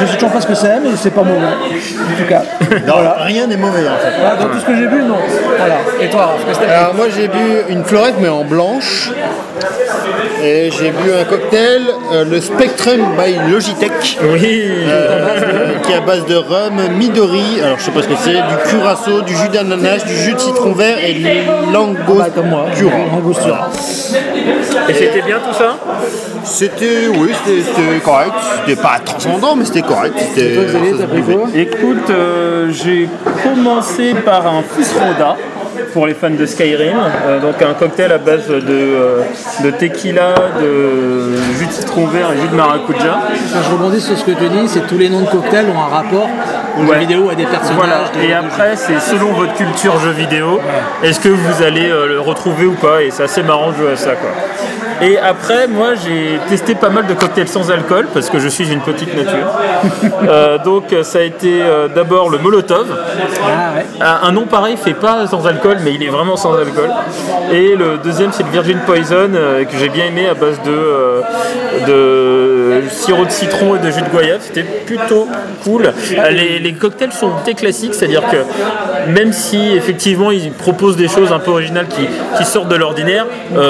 Je 0.00 0.06
sais 0.06 0.14
toujours 0.14 0.30
pas 0.30 0.40
ce 0.40 0.46
que 0.46 0.54
c'est, 0.54 0.80
mais 0.80 0.90
c'est 0.96 1.10
pas 1.10 1.22
mauvais. 1.22 1.40
En 1.40 2.22
tout 2.22 2.28
cas. 2.28 2.42
Non, 2.86 2.94
Voilà. 2.94 3.16
Rien 3.20 3.46
n'est 3.46 3.56
mauvais 3.56 3.88
en 3.88 3.96
fait. 3.96 4.12
Voilà, 4.18 4.36
dans 4.36 4.48
tout 4.48 4.58
ce 4.58 4.64
que 4.64 4.76
j'ai 4.76 4.86
bu, 4.86 5.02
non. 5.02 5.16
Voilà. 5.58 5.76
Et 6.00 6.08
toi, 6.10 6.36
t'as 6.52 6.78
Alors 6.80 6.94
moi 6.94 7.06
j'ai 7.14 7.28
bu 7.28 7.62
une 7.68 7.84
florette 7.84 8.16
mais 8.20 8.28
en 8.28 8.44
blanche 8.44 9.10
et 10.44 10.70
j'ai 10.70 10.90
bu 10.90 11.10
un 11.18 11.24
cocktail, 11.24 11.82
euh, 12.12 12.24
le 12.24 12.40
Spectrum 12.40 13.00
by 13.18 13.50
Logitech, 13.50 14.18
oui. 14.22 14.62
euh, 14.88 15.78
qui 15.82 15.92
est 15.92 15.96
à 15.96 16.00
base 16.00 16.24
de 16.26 16.36
rhum, 16.36 16.74
midori, 16.98 17.60
alors 17.62 17.78
je 17.78 17.84
sais 17.84 17.90
pas 17.90 18.02
ce 18.02 18.08
que 18.08 18.14
c'est, 18.22 18.32
du 18.34 18.56
curaçao, 18.68 19.22
du 19.22 19.34
jus 19.34 19.48
d'ananas, 19.48 20.04
du 20.04 20.14
jus 20.14 20.34
de 20.34 20.38
citron 20.38 20.72
vert 20.72 20.98
et 21.02 21.12
du 21.14 21.24
Bah, 21.24 21.72
langostura. 21.72 22.66
langostura. 23.12 23.70
Et 24.88 24.94
c'était 24.94 25.22
bien 25.22 25.38
tout 25.38 25.54
ça? 25.56 25.76
C'était, 26.44 27.08
oui, 27.08 27.30
c'était 27.44 27.98
correct, 28.00 28.32
c'était 28.66 28.80
pas 28.80 28.98
transcendant 29.04 29.56
mais 29.56 29.64
c'était 29.64 29.80
correct. 29.82 30.14
C'était- 30.18 30.54
Toi, 30.54 30.64
Xavier, 30.64 30.92
t'as 30.98 31.06
pris 31.06 31.22
quoi? 31.22 31.48
Écoute, 31.54 32.10
euh, 32.10 32.68
j'ai 32.70 33.08
commencé 33.42 34.14
par 34.24 34.46
un 34.46 34.62
Fusroda 34.62 35.36
pour 35.94 36.06
les 36.08 36.14
fans 36.14 36.28
de 36.30 36.44
Skyrim, 36.44 36.96
euh, 37.26 37.40
donc 37.40 37.62
un 37.62 37.72
cocktail 37.72 38.10
à 38.12 38.18
base 38.18 38.48
de, 38.48 38.60
euh, 38.68 39.20
de 39.64 39.70
tequila, 39.70 40.34
de 40.60 41.36
jus 41.58 41.66
de 41.66 41.72
citron 41.72 42.06
vert 42.08 42.32
et 42.36 42.40
jus 42.40 42.48
de 42.48 42.56
maracuja. 42.56 43.20
Je 43.32 43.72
rebondis 43.72 44.00
sur 44.00 44.18
ce 44.18 44.24
que 44.24 44.32
tu 44.32 44.48
dis, 44.48 44.66
c'est 44.68 44.86
tous 44.88 44.98
les 44.98 45.08
noms 45.08 45.20
de 45.20 45.26
cocktails 45.30 45.66
ont 45.74 45.80
un 45.80 45.86
rapport 45.94 46.28
aux 46.76 46.82
Ouais. 46.82 46.94
jeux 46.94 47.00
vidéo, 47.00 47.28
à 47.30 47.36
des 47.36 47.44
personnages. 47.46 47.76
Voilà, 47.76 48.00
de- 48.12 48.28
et 48.28 48.34
après 48.34 48.74
c'est 48.74 48.98
selon 49.00 49.32
votre 49.32 49.54
culture 49.54 49.98
jeu 50.00 50.10
vidéo, 50.10 50.60
est-ce 51.04 51.20
que 51.20 51.28
vous 51.28 51.62
allez 51.62 51.88
euh, 51.88 52.08
le 52.08 52.20
retrouver 52.20 52.66
ou 52.66 52.74
pas, 52.74 53.00
et 53.02 53.10
c'est 53.12 53.22
assez 53.22 53.44
marrant 53.44 53.70
de 53.70 53.76
jouer 53.76 53.92
à 53.92 53.96
ça 53.96 54.10
quoi. 54.16 54.30
Et 55.02 55.18
après, 55.18 55.66
moi 55.66 55.94
j'ai 55.94 56.38
testé 56.48 56.74
pas 56.74 56.88
mal 56.88 57.06
de 57.06 57.14
cocktails 57.14 57.48
sans 57.48 57.70
alcool 57.70 58.06
parce 58.12 58.30
que 58.30 58.38
je 58.38 58.48
suis 58.48 58.72
une 58.72 58.80
petite 58.80 59.14
nature. 59.16 59.46
Euh, 60.26 60.58
donc 60.58 60.84
ça 61.02 61.18
a 61.18 61.22
été 61.22 61.60
euh, 61.60 61.88
d'abord 61.88 62.30
le 62.30 62.38
Molotov. 62.38 62.86
Ah 62.90 63.74
ouais. 63.76 63.84
Un, 64.00 64.28
un 64.28 64.32
nom 64.32 64.46
pareil 64.46 64.76
fait 64.76 64.94
pas 64.94 65.26
sans 65.26 65.46
alcool, 65.46 65.78
mais 65.84 65.92
il 65.92 66.02
est 66.02 66.08
vraiment 66.08 66.36
sans 66.36 66.54
alcool. 66.54 66.88
Et 67.52 67.76
le 67.76 67.98
deuxième 68.02 68.32
c'est 68.32 68.42
le 68.42 68.48
Virgin 68.48 68.78
Poison 68.86 69.30
euh, 69.34 69.64
que 69.64 69.76
j'ai 69.78 69.90
bien 69.90 70.06
aimé 70.06 70.26
à 70.26 70.34
base 70.34 70.60
de, 70.62 71.22
de 71.86 72.82
sirop 72.90 73.26
de 73.26 73.30
citron 73.30 73.76
et 73.76 73.78
de 73.80 73.90
jus 73.90 74.00
de 74.00 74.08
goyave. 74.08 74.40
C'était 74.42 74.62
plutôt 74.62 75.28
cool. 75.62 75.92
Les, 76.30 76.58
les 76.58 76.72
cocktails 76.72 77.12
sont 77.12 77.30
très 77.42 77.54
classiques, 77.54 77.94
c'est-à-dire 77.94 78.22
que 78.30 79.10
même 79.10 79.32
si 79.32 79.72
effectivement 79.74 80.30
ils 80.30 80.52
proposent 80.52 80.96
des 80.96 81.08
choses 81.08 81.32
un 81.32 81.38
peu 81.38 81.50
originales 81.50 81.88
qui, 81.88 82.06
qui 82.38 82.44
sortent 82.44 82.68
de 82.68 82.76
l'ordinaire, 82.76 83.26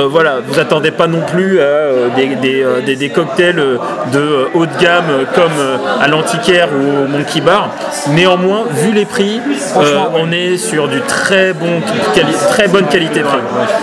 voilà, 0.08 0.36
vous 0.46 0.58
attendez 0.60 0.92
pas 0.92 1.08
non 1.14 1.22
plus 1.26 1.60
à 1.60 1.62
euh, 1.64 2.08
des, 2.16 2.26
des, 2.36 2.62
euh, 2.62 2.80
des- 2.80 2.96
des 2.96 3.08
cocktails 3.10 3.58
euh, 3.58 3.78
de 4.12 4.18
euh, 4.18 4.44
haut 4.54 4.66
de 4.66 4.76
gamme 4.80 5.04
comme 5.34 5.52
euh, 5.58 5.76
à 6.02 6.08
l'antiquaire 6.08 6.68
ou 6.72 7.04
au 7.04 7.08
Monkey 7.08 7.40
Bar. 7.40 7.70
Néanmoins, 8.08 8.64
vu 8.70 8.92
les 8.92 9.04
prix, 9.04 9.40
euh, 9.76 9.98
on 10.14 10.30
est 10.32 10.56
sur 10.56 10.88
du 10.88 11.00
très 11.02 11.52
bon 11.52 11.80
quali- 12.14 12.36
très 12.50 12.68
bonne 12.68 12.86
qualité 12.86 13.20
prix. 13.20 13.38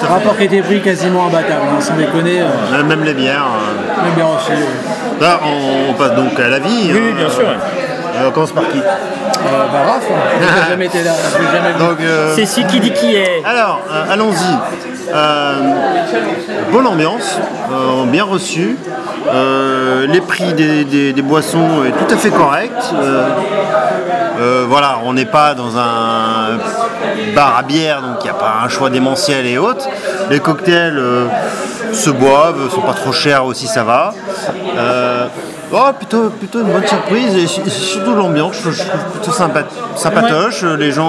Rapport 0.07 0.37
qui 0.37 0.43
était 0.45 0.61
pris 0.61 0.81
quasiment 0.81 1.27
imbattable, 1.27 1.61
hein, 1.77 1.81
sans 1.81 1.95
déconner. 1.95 2.41
euh, 2.41 2.45
Euh, 2.79 2.83
Même 2.83 3.03
les 3.03 3.13
bières. 3.13 3.45
euh. 3.45 4.01
mais 4.03 4.15
bien 4.15 4.25
aussi. 4.25 4.51
Là, 5.19 5.39
on, 5.45 5.91
on 5.91 5.93
passe 5.93 6.15
donc 6.15 6.39
à 6.39 6.49
la 6.49 6.59
vie. 6.59 6.89
Oui, 6.91 6.99
oui, 7.07 7.13
bien 7.13 7.29
sûr. 7.29 7.45
Euh, 7.47 8.27
on 8.27 8.31
commence 8.31 8.51
par 8.51 8.63
qui? 8.69 8.77
Euh, 8.79 9.65
bah 9.71 9.79
Raph, 9.87 10.03
hein, 10.11 10.65
jamais 10.69 10.85
été 10.87 11.01
là, 11.03 11.11
j'ai 11.37 11.57
jamais 11.57 11.73
vu. 11.73 11.79
Donc, 11.79 11.97
euh, 12.01 12.33
C'est 12.35 12.45
si 12.45 12.63
qui 12.65 12.79
dit 12.79 12.91
qui 12.91 13.15
est. 13.15 13.41
Alors, 13.45 13.79
euh, 13.91 14.13
allons-y. 14.13 14.90
Euh, 15.13 15.53
bonne 16.71 16.87
ambiance, 16.87 17.37
euh, 17.71 18.05
bien 18.05 18.23
reçu. 18.23 18.77
Euh, 19.33 20.07
les 20.07 20.21
prix 20.21 20.53
des, 20.53 20.83
des- 20.85 21.13
des 21.13 21.21
boissons 21.21 21.83
est 21.85 21.91
tout 21.91 22.13
à 22.13 22.17
fait 22.17 22.29
correct. 22.31 22.73
Euh, 24.39 24.65
voilà, 24.67 24.97
on 25.05 25.13
n'est 25.13 25.25
pas 25.25 25.53
dans 25.53 25.77
un 25.77 26.57
bar 27.35 27.57
à 27.57 27.63
bière, 27.63 28.01
donc 28.01 28.17
il 28.21 28.23
n'y 28.23 28.29
a 28.29 28.33
pas 28.33 28.53
un 28.63 28.69
choix 28.69 28.89
démentiel 28.89 29.45
et 29.45 29.57
autres. 29.57 29.87
Les 30.29 30.39
cocktails 30.39 30.97
euh, 30.97 31.25
se 31.93 32.09
boivent, 32.09 32.69
sont 32.71 32.81
pas 32.81 32.93
trop 32.93 33.11
chers 33.11 33.45
aussi, 33.45 33.67
ça 33.67 33.83
va. 33.83 34.13
Euh, 34.77 35.27
oh, 35.73 35.89
plutôt, 35.97 36.29
plutôt 36.29 36.59
une 36.61 36.71
bonne 36.71 36.85
surprise 36.87 37.35
et 37.35 37.47
su- 37.47 37.69
surtout 37.69 38.13
l'ambiance, 38.15 38.55
je, 38.63 38.71
je 38.71 38.83
trouve 38.83 39.01
plutôt 39.13 39.31
sympa, 39.31 39.63
sympatoche. 39.95 40.63
Les 40.63 40.91
gens 40.91 41.07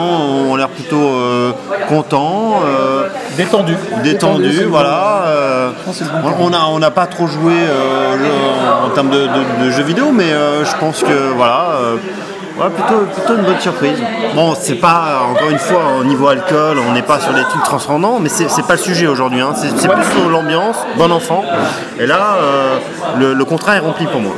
ont 0.49 0.57
l'air 0.57 0.69
plutôt 0.69 0.97
euh, 0.97 1.53
contents. 1.89 2.61
euh, 2.67 3.09
Détendu. 3.37 3.75
détendu, 4.03 4.53
c'est 4.53 4.63
le 4.65 4.69
voilà. 4.69 5.23
euh, 5.27 5.71
on 6.39 6.53
a 6.53 6.59
on 6.69 6.79
n'a 6.79 6.91
pas 6.91 7.07
trop 7.07 7.27
joué 7.27 7.55
en, 8.85 8.91
termes 8.91 9.09
de, 9.11 9.27
de- 9.27 9.65
de 9.65 9.71
jeux 9.71 9.83
vidéo, 9.85 10.11
mais 10.13 10.31
je 10.31 10.77
pense 10.79 11.03
que 11.03 11.33
voilà. 11.35 11.69
Ouais, 12.59 12.71
plutôt, 12.71 13.01
plutôt 13.15 13.35
une 13.39 13.45
bonne 13.45 13.61
surprise. 13.61 13.99
Bon, 14.35 14.55
c'est 14.59 14.75
pas, 14.77 15.23
encore 15.31 15.51
une 15.51 15.59
fois, 15.59 15.83
au 16.01 16.05
niveau 16.05 16.29
alcool, 16.29 16.79
on 16.89 16.93
n'est 16.93 17.03
pas 17.03 17.21
sur 17.21 17.33
des 17.33 17.43
trucs 17.43 17.63
transcendants, 17.65 18.19
mais 18.21 18.29
c'est 18.29 18.47
pas 18.67 18.75
le 18.75 18.79
sujet 18.79 19.07
aujourd'hui. 19.07 19.41
hein. 19.41 19.53
C'est 19.55 19.69
sur 19.79 20.29
l'ambiance, 20.31 20.77
bon 20.97 21.11
enfant. 21.11 21.45
Et 21.99 22.07
là, 22.07 22.37
euh, 22.41 22.77
le, 23.19 23.35
le 23.35 23.45
contrat 23.45 23.77
est 23.77 23.81
rempli 23.81 24.07
pour 24.07 24.21
moi. 24.21 24.33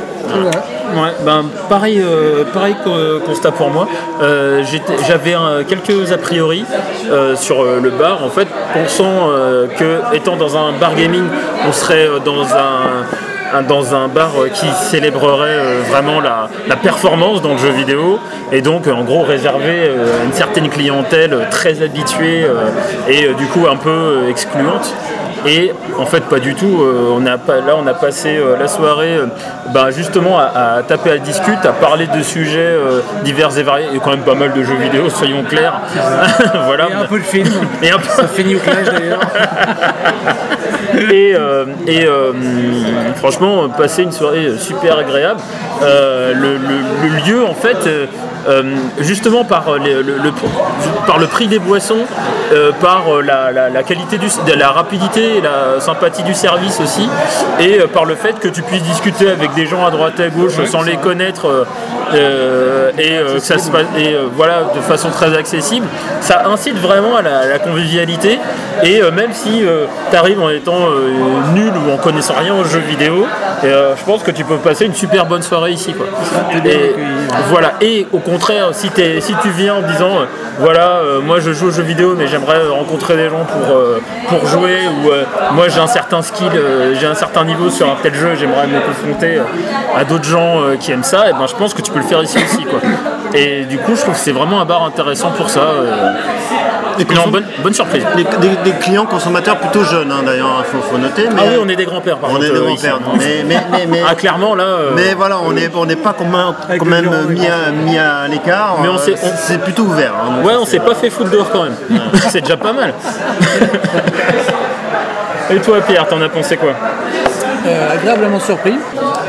Ouais, 0.95 1.13
ben 1.25 1.45
pareil, 1.69 1.99
euh, 2.01 2.43
pareil 2.53 2.75
co- 2.83 3.19
constat 3.25 3.51
pour 3.51 3.69
moi. 3.69 3.87
Euh, 4.21 4.63
J'avais 5.07 5.35
quelques 5.67 6.11
a 6.11 6.17
priori 6.17 6.65
sur 7.35 7.63
le 7.63 7.89
bar, 7.91 8.23
en 8.23 8.29
fait, 8.29 8.47
pensant 8.73 9.29
que 9.77 9.99
étant 10.15 10.35
dans 10.35 10.57
un 10.57 10.71
bar 10.79 10.95
gaming, 10.95 11.23
on 11.67 11.71
serait 11.71 12.07
dans 12.23 12.43
un- 12.43 13.05
dans 13.67 13.95
un 13.95 14.07
bar 14.07 14.31
euh, 14.37 14.49
qui 14.49 14.67
célébrerait 14.89 15.49
euh, 15.49 15.81
vraiment 15.89 16.19
la, 16.19 16.49
performance 16.75 17.41
dans 17.41 17.53
le 17.53 17.57
jeu 17.57 17.69
vidéo, 17.69 18.19
et 18.51 18.61
donc 18.61 18.87
euh, 18.87 18.91
en 18.91 19.03
gros 19.03 19.23
réservé 19.23 19.89
à 19.89 20.25
une 20.25 20.33
certaine 20.33 20.69
clientèle 20.69 21.47
très 21.49 21.81
habituée 21.81 22.45
et 23.07 23.33
du 23.33 23.45
coup 23.47 23.65
un 23.67 23.77
peu 23.77 24.27
excluante. 24.29 24.93
Et 25.47 25.71
en 25.97 26.05
fait, 26.05 26.21
pas 26.21 26.39
du 26.39 26.55
tout. 26.55 26.81
Euh, 26.81 27.09
on 27.15 27.25
a 27.25 27.37
pas, 27.37 27.57
là, 27.57 27.75
on 27.77 27.85
a 27.87 27.93
passé 27.93 28.35
euh, 28.37 28.55
la 28.59 28.67
soirée 28.67 29.15
euh, 29.15 29.25
bah, 29.73 29.91
justement 29.91 30.39
à, 30.39 30.77
à 30.77 30.83
taper 30.83 31.11
à 31.11 31.17
discute, 31.17 31.63
à 31.65 31.71
parler 31.73 32.07
de 32.07 32.21
sujets 32.23 32.75
divers 33.23 33.57
et 33.57 33.63
variés. 33.63 33.85
Il 33.91 33.95
y 33.95 33.97
a 33.97 34.01
quand 34.03 34.09
même 34.11 34.21
pas 34.21 34.35
mal 34.35 34.53
de 34.53 34.63
jeux 34.63 34.75
vidéo, 34.75 35.09
soyons 35.09 35.43
clairs. 35.43 35.79
voilà. 36.65 36.87
Et 36.89 36.93
un 36.93 37.05
peu 37.05 37.17
le 37.17 37.23
film. 37.23 37.47
Et 37.83 37.91
un 37.91 37.97
peu- 37.97 38.09
Ça 38.09 38.27
finit 38.27 38.55
au 38.55 38.59
clash 38.59 38.85
d'ailleurs. 38.85 39.19
et, 41.11 41.33
euh, 41.35 41.65
et, 41.87 42.05
euh, 42.05 42.31
franchement, 43.17 43.69
passer 43.69 44.03
une 44.03 44.11
soirée 44.11 44.57
super 44.57 44.97
agréable. 44.97 45.39
Euh, 45.83 46.33
le, 46.33 46.53
le- 46.57 47.09
le 47.09 47.25
lieu, 47.27 47.45
en 47.45 47.53
fait, 47.53 47.77
justement 48.99 49.43
par, 49.43 49.63
les- 49.83 49.93
le, 49.93 50.17
le- 50.17 50.33
par 51.07 51.17
le 51.17 51.27
prix 51.27 51.47
des 51.47 51.59
boissons, 51.59 52.05
euh, 52.53 52.71
par 52.79 53.03
euh, 53.11 53.21
la, 53.21 53.51
la- 53.51 53.69
la 53.69 53.83
qualité 53.83 54.17
du, 54.17 54.27
la 54.57 54.69
rapidité 54.69 55.37
et 55.37 55.41
la 55.41 55.79
sympathie 55.79 56.23
du 56.23 56.33
service 56.33 56.79
aussi, 56.79 57.09
et 57.59 57.79
euh, 57.79 57.87
par 57.87 58.05
le 58.05 58.15
fait 58.15 58.39
que 58.39 58.47
tu 58.47 58.61
puisses 58.61 58.83
discuter 58.83 59.29
avec 59.29 59.53
des 59.53 59.65
gens 59.65 59.85
à 59.85 59.91
droite 59.91 60.19
et 60.19 60.23
à 60.25 60.29
gauche 60.29 60.53
sans 60.65 60.83
les 60.83 60.97
connaître, 60.97 61.47
euh, 61.47 61.63
euh, 62.13 62.91
et, 62.97 63.17
euh, 63.17 63.33
que 63.35 63.39
ça 63.39 63.57
se 63.57 63.69
passe, 63.71 63.85
et 63.97 64.13
euh, 64.13 64.25
voilà, 64.35 64.63
de 64.75 64.79
façon 64.81 65.09
très 65.09 65.35
accessible. 65.35 65.87
Ça 66.21 66.43
incite 66.47 66.77
vraiment 66.77 67.15
à 67.17 67.21
la, 67.21 67.39
à 67.39 67.45
la 67.47 67.59
convivialité. 67.59 68.39
Et 68.83 69.01
euh, 69.01 69.09
même 69.11 69.31
si 69.31 69.63
tu 70.11 70.15
arrives 70.17 70.41
en 70.41 70.49
étant 70.49 70.73
euh, 70.89 71.09
nul 71.53 71.71
ou 71.87 71.91
en 71.93 71.97
connaissant 71.97 72.33
rien 72.37 72.53
aux 72.53 72.65
jeux 72.65 72.81
vidéo, 72.87 73.25
euh, 73.63 73.93
je 73.97 74.03
pense 74.03 74.21
que 74.21 74.31
tu 74.31 74.43
peux 74.43 74.57
passer 74.57 74.85
une 74.85 74.93
super 74.93 75.25
bonne 75.25 75.41
soirée 75.41 75.71
ici. 75.71 75.93
Quoi. 75.93 76.05
Et, 76.65 76.93
voilà. 77.49 77.73
Et 77.81 78.05
au 78.11 78.19
contraire, 78.19 78.34
si, 78.73 78.89
t'es- 78.89 79.21
si 79.21 79.33
tu 79.41 79.49
viens 79.49 79.75
en 79.75 79.81
disant 79.81 80.19
euh, 80.19 80.25
voilà, 80.59 80.97
euh, 80.97 81.21
moi 81.21 81.39
je 81.39 81.51
joue 81.53 81.67
aux 81.67 81.71
jeux 81.71 81.83
vidéo, 81.83 82.15
mais 82.17 82.27
j'aimerais 82.27 82.67
rencontrer 82.67 83.15
des 83.15 83.29
gens 83.29 83.45
pour, 83.45 83.75
euh, 83.75 83.99
pour 84.29 84.45
jouer, 84.47 84.79
ou 84.87 85.53
moi 85.53 85.67
j'ai 85.69 85.79
un 85.79 85.87
certain 85.87 86.21
skill, 86.21 86.51
j'ai 86.99 87.05
un 87.07 87.15
certain 87.15 87.43
niveau 87.45 87.69
sur 87.69 87.87
un 87.87 87.95
tel 88.01 88.13
jeu, 88.15 88.35
j'aimerais 88.39 88.67
me 88.67 88.79
confronter 88.81 89.39
à 89.97 90.03
d'autres 90.03 90.23
gens 90.25 90.61
qui 90.79 90.91
aiment 90.91 91.03
ça, 91.03 91.29
et 91.29 91.33
ben 91.33 91.47
je 91.47 91.55
pense 91.55 91.73
que 91.73 91.81
tu 91.81 91.91
peux 91.91 91.99
le 91.99 92.05
faire 92.05 92.21
ici 92.23 92.37
aussi. 92.37 92.63
Quoi. 92.65 92.79
Et 93.33 93.65
du 93.65 93.77
coup, 93.77 93.95
je 93.95 94.01
trouve 94.01 94.13
que 94.13 94.19
c'est 94.19 94.31
vraiment 94.31 94.61
un 94.61 94.65
bar 94.65 94.83
intéressant 94.83 95.31
pour 95.31 95.49
ça. 95.49 95.61
Non, 97.15 97.27
bonne, 97.29 97.45
bonne 97.63 97.73
surprise. 97.73 98.03
Des, 98.15 98.23
des- 98.23 98.55
des 98.63 98.71
clients 98.79 99.05
consommateurs 99.05 99.57
plutôt 99.57 99.83
jeunes, 99.83 100.11
hein, 100.11 100.23
d'ailleurs, 100.25 100.63
il 100.65 100.71
faut, 100.71 100.81
faut 100.91 100.97
noter. 100.97 101.23
Mais 101.29 101.35
Ah 101.41 101.43
oui, 101.49 101.55
on 101.61 101.67
est 101.69 101.75
des 101.75 101.85
grands-pères 101.85 102.17
par 102.17 102.29
on 102.29 102.33
contre. 102.33 102.45
est 102.45 102.49
des 102.51 102.55
euh, 102.57 102.65
grands-pères. 102.65 102.99
Mais, 103.17 103.43
mais, 103.45 103.57
mais, 103.71 103.85
mais, 103.87 104.01
Ah, 104.07 104.15
clairement, 104.15 104.55
là. 104.55 104.63
euh, 104.63 104.91
mais 104.95 105.13
voilà, 105.13 105.39
on 105.43 105.51
n'est 105.51 105.69
on 105.75 105.85
pas 106.01 106.13
quand 106.17 106.25
même, 106.25 106.53
quand 106.79 106.85
oui. 107.27 107.39
mis, 107.39 107.47
à, 107.47 107.71
mis 107.71 107.97
à 107.97 108.27
l'écart. 108.27 108.77
Mais 108.81 108.87
on 108.87 108.95
Euh, 108.95 108.97
s'est- 108.97 109.15
on- 109.23 109.31
C'est 109.35 109.59
plutôt 109.61 109.83
ouvert. 109.83 110.13
hein, 110.15 110.43
Ouais, 110.43 110.53
on 110.59 110.65
s'est 110.65 110.79
pas 110.79 110.95
fait 110.95 111.09
foutre 111.09 111.29
dehors 111.29 111.49
quand 111.51 111.63
même. 111.63 111.75
C'est 112.29 112.41
déjà 112.41 112.57
pas 112.57 112.73
mal. 112.73 112.93
Et 115.51 115.57
toi, 115.59 115.77
Pierre, 115.81 116.07
t'en 116.07 116.21
as 116.21 116.29
pensé 116.29 116.57
quoi? 116.57 116.71
Euh, 117.65 117.93
agréablement 117.93 118.39
surpris. 118.39 118.75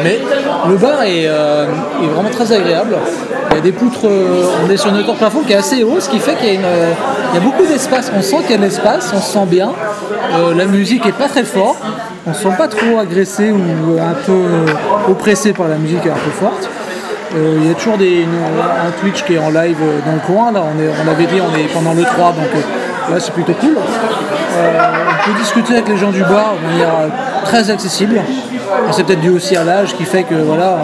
Mais 0.05 0.21
le 0.69 0.77
bar 0.77 1.03
est, 1.03 1.27
euh, 1.27 1.67
est 2.03 2.07
vraiment 2.07 2.29
très 2.29 2.53
agréable. 2.53 2.97
Il 3.51 3.55
y 3.57 3.59
a 3.59 3.63
des 3.63 3.73
poutres, 3.73 4.07
euh, 4.07 4.45
on 4.65 4.71
est 4.71 4.77
sur 4.77 4.91
une 4.91 4.99
hauteur 4.99 5.15
plafond 5.15 5.41
qui 5.41 5.53
est 5.53 5.57
assez 5.57 5.83
haut, 5.83 5.99
ce 6.01 6.11
qui 6.11 6.19
fait 6.19 6.35
qu'il 6.35 6.51
y 6.51 6.55
y 6.55 7.37
a 7.37 7.41
beaucoup 7.41 7.65
d'espace. 7.65 8.13
On 8.17 8.21
sent 8.21 8.37
qu'il 8.43 8.51
y 8.51 8.55
a 8.55 8.57
de 8.59 8.63
l'espace, 8.63 9.11
on 9.15 9.21
se 9.21 9.33
sent 9.33 9.47
bien. 9.47 9.73
La 10.55 10.67
musique 10.67 11.07
est 11.07 11.13
pas 11.13 11.29
très 11.29 11.45
forte. 11.45 11.79
On 12.27 12.35
se 12.35 12.43
sent 12.43 12.55
pas 12.59 12.69
trop 12.69 12.99
agressé 12.99 13.53
ou 13.53 13.99
un 13.99 14.15
peu 14.27 14.43
oppressé 15.09 15.53
par 15.53 15.69
la 15.69 15.77
musique 15.77 16.07
un 16.07 16.19
peu 16.25 16.31
forte. 16.31 16.69
Il 17.35 17.67
y 17.67 17.71
a 17.71 17.75
toujours 17.75 17.97
des, 17.97 18.25
un 18.25 18.91
Twitch 19.01 19.23
qui 19.25 19.35
est 19.35 19.39
en 19.39 19.51
live 19.51 19.79
dans 20.05 20.13
le 20.13 20.21
coin. 20.27 20.53
Là, 20.53 20.63
on, 20.63 20.81
est, 20.83 20.91
on 21.05 21.11
avait 21.11 21.27
dit 21.27 21.41
on 21.41 21.57
est 21.57 21.73
pendant 21.73 21.95
le 21.95 22.03
3, 22.03 22.33
donc 22.33 22.51
là 23.11 23.19
c'est 23.19 23.33
plutôt 23.33 23.55
cool. 23.55 23.77
On 23.79 25.25
peut 25.25 25.39
discuter 25.39 25.75
avec 25.75 25.89
les 25.89 25.97
gens 25.97 26.11
du 26.11 26.21
bar 26.21 26.55
de 26.61 26.73
manière 26.73 27.11
très 27.47 27.71
accessible. 27.71 28.21
C'est 28.93 29.05
peut-être 29.05 29.21
dû 29.21 29.31
aussi 29.31 29.57
à 29.57 29.65
l'âge 29.65 29.95
qui 29.97 30.05
fait 30.05 30.25
que 30.25 30.35
voilà, 30.35 30.79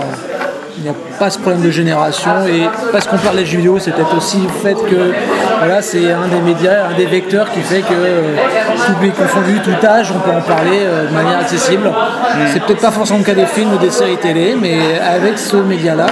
il 0.78 0.84
n'y 0.84 0.88
a 0.88 0.94
pas 1.18 1.28
ce 1.30 1.38
problème 1.38 1.62
de 1.62 1.70
génération. 1.70 2.30
Et 2.48 2.62
parce 2.92 3.06
qu'on 3.06 3.18
parle 3.18 3.36
des 3.36 3.46
jeux 3.46 3.58
vidéo, 3.58 3.78
c'est 3.80 3.92
peut-être 3.92 4.16
aussi 4.16 4.38
le 4.38 4.48
fait 4.48 4.74
que 4.74 5.12
voilà, 5.58 5.82
c'est 5.82 6.10
un 6.12 6.28
des 6.28 6.40
médias, 6.40 6.86
un 6.92 6.96
des 6.96 7.06
vecteurs 7.06 7.50
qui 7.52 7.60
fait 7.60 7.80
que 7.80 7.94
euh, 7.94 8.36
tout 8.86 8.94
pays 9.00 9.10
confondu, 9.10 9.58
tout 9.62 9.86
âge, 9.86 10.12
on 10.16 10.18
peut 10.20 10.36
en 10.36 10.40
parler 10.40 10.80
euh, 10.82 11.08
de 11.08 11.14
manière 11.14 11.38
accessible. 11.38 11.90
C'est 12.52 12.62
peut-être 12.64 12.80
pas 12.80 12.90
forcément 12.90 13.18
le 13.20 13.24
cas 13.24 13.34
des 13.34 13.46
films 13.46 13.72
ou 13.74 13.78
des 13.78 13.90
séries 13.90 14.16
télé, 14.16 14.56
mais 14.60 14.78
avec 15.16 15.38
ce 15.38 15.56
média-là, 15.56 16.06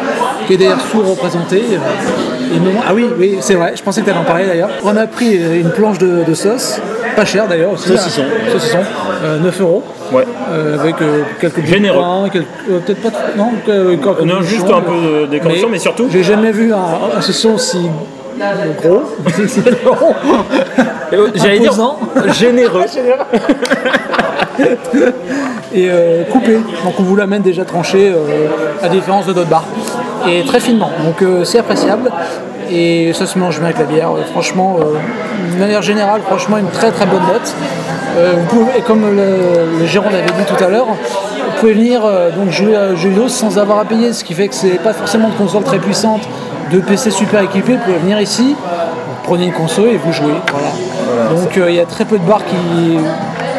qui 0.46 0.54
est 0.54 0.56
d'ailleurs 0.56 0.80
sous-représenté. 0.90 1.62
euh, 1.72 2.56
Ah 2.86 2.92
oui, 2.94 3.08
oui, 3.18 3.38
c'est 3.40 3.54
vrai, 3.54 3.72
je 3.76 3.82
pensais 3.82 4.00
que 4.00 4.06
tu 4.06 4.10
allais 4.12 4.20
en 4.20 4.24
parler 4.24 4.46
d'ailleurs. 4.46 4.70
On 4.84 4.96
a 4.96 5.06
pris 5.06 5.36
une 5.36 5.70
planche 5.70 5.98
de, 5.98 6.24
de 6.24 6.34
sauce, 6.34 6.80
pas 7.16 7.24
cher 7.24 7.46
d'ailleurs 7.48 7.72
aussi. 7.72 7.88
Saucisson. 7.88 8.22
hein. 8.22 8.50
Saucisson, 8.52 8.78
euh, 9.24 9.38
9 9.38 9.60
euros. 9.60 9.82
Ouais. 10.12 10.24
Euh, 10.52 10.78
avec 10.78 11.00
euh, 11.02 11.22
quelques 11.40 11.64
Généreux. 11.64 12.02
quelques- 12.32 12.44
euh, 12.70 12.78
peut-être 12.84 13.02
pas 13.02 13.10
trop- 13.10 13.20
non, 13.36 13.50
que- 13.64 13.94
quelques 13.94 14.20
non, 14.22 14.42
juste 14.42 14.66
un 14.68 14.80
peu 14.80 15.20
de 15.22 15.26
décoration, 15.26 15.68
mais 15.70 15.78
surtout- 15.78 16.08
J'ai 16.10 16.24
jamais 16.24 16.50
vu 16.50 16.72
un, 16.72 17.16
un 17.16 17.20
saucisson 17.20 17.54
aussi 17.54 17.88
gros. 18.82 19.02
J'allais 21.34 21.58
dire 21.58 21.72
généreux. 22.38 22.84
et 25.74 25.88
euh, 25.90 26.24
coupé. 26.24 26.54
Donc 26.84 26.94
on 26.98 27.02
vous 27.02 27.16
l'amène 27.16 27.42
déjà 27.42 27.64
tranché 27.64 28.12
euh, 28.14 28.46
à 28.82 28.88
différence 28.88 29.26
de 29.26 29.32
d'autres 29.32 29.48
bars. 29.48 29.64
Et 30.28 30.44
très 30.44 30.60
finement. 30.60 30.90
Donc 31.04 31.22
euh, 31.22 31.44
c'est 31.44 31.58
appréciable. 31.58 32.10
Et 32.70 33.12
ça 33.12 33.26
se 33.26 33.38
mange 33.38 33.58
bien 33.58 33.66
avec 33.66 33.78
la 33.78 33.84
bière. 33.84 34.10
Franchement, 34.30 34.78
euh, 34.78 35.52
de 35.52 35.58
manière 35.58 35.82
générale, 35.82 36.20
franchement, 36.24 36.58
une 36.58 36.70
très 36.70 36.90
très 36.92 37.06
bonne 37.06 37.22
note. 37.22 37.54
Euh, 38.16 38.34
vous 38.38 38.46
pouvez, 38.46 38.78
et 38.78 38.82
comme 38.82 39.02
le, 39.02 39.78
le 39.80 39.86
gérant 39.86 40.10
l'avait 40.10 40.26
dit 40.26 40.44
tout 40.46 40.62
à 40.62 40.68
l'heure, 40.68 40.86
vous 40.86 41.60
pouvez 41.60 41.74
venir 41.74 42.04
euh, 42.04 42.30
donc 42.30 42.50
jouer 42.50 42.76
à 42.76 42.94
jeux 42.94 43.08
vidéo 43.08 43.28
sans 43.28 43.58
avoir 43.58 43.78
à 43.80 43.84
payer, 43.84 44.12
ce 44.12 44.22
qui 44.24 44.34
fait 44.34 44.48
que 44.48 44.54
c'est 44.54 44.80
pas 44.82 44.92
forcément 44.92 45.28
de 45.28 45.34
console 45.34 45.64
très 45.64 45.78
puissante, 45.78 46.22
de 46.72 46.78
PC 46.78 47.10
super 47.10 47.40
équipé. 47.42 47.72
Vous 47.74 47.84
pouvez 47.84 47.98
venir 47.98 48.20
ici, 48.20 48.54
vous 48.54 49.16
prenez 49.24 49.46
une 49.46 49.52
console 49.52 49.88
et 49.88 49.96
vous 49.96 50.12
jouez. 50.12 50.34
Voilà. 50.52 51.30
Donc 51.30 51.56
il 51.56 51.74
y 51.74 51.80
a 51.80 51.86
très 51.86 52.04
peu 52.04 52.18
de 52.18 52.24
bars 52.24 52.44
qui 52.44 52.98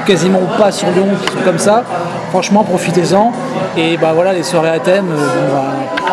quasiment 0.05 0.41
pas 0.57 0.71
sur 0.71 0.89
Lyon 0.89 1.07
qui 1.21 1.31
sont 1.31 1.43
comme 1.43 1.59
ça. 1.59 1.83
Franchement, 2.31 2.63
profitez-en. 2.63 3.31
Et 3.77 3.97
bah 3.97 4.11
voilà, 4.15 4.31
les 4.33 4.43
soirées 4.43 4.69
à 4.69 4.79
thème, 4.79 5.07
euh, 5.11 5.53
bah, 5.53 5.63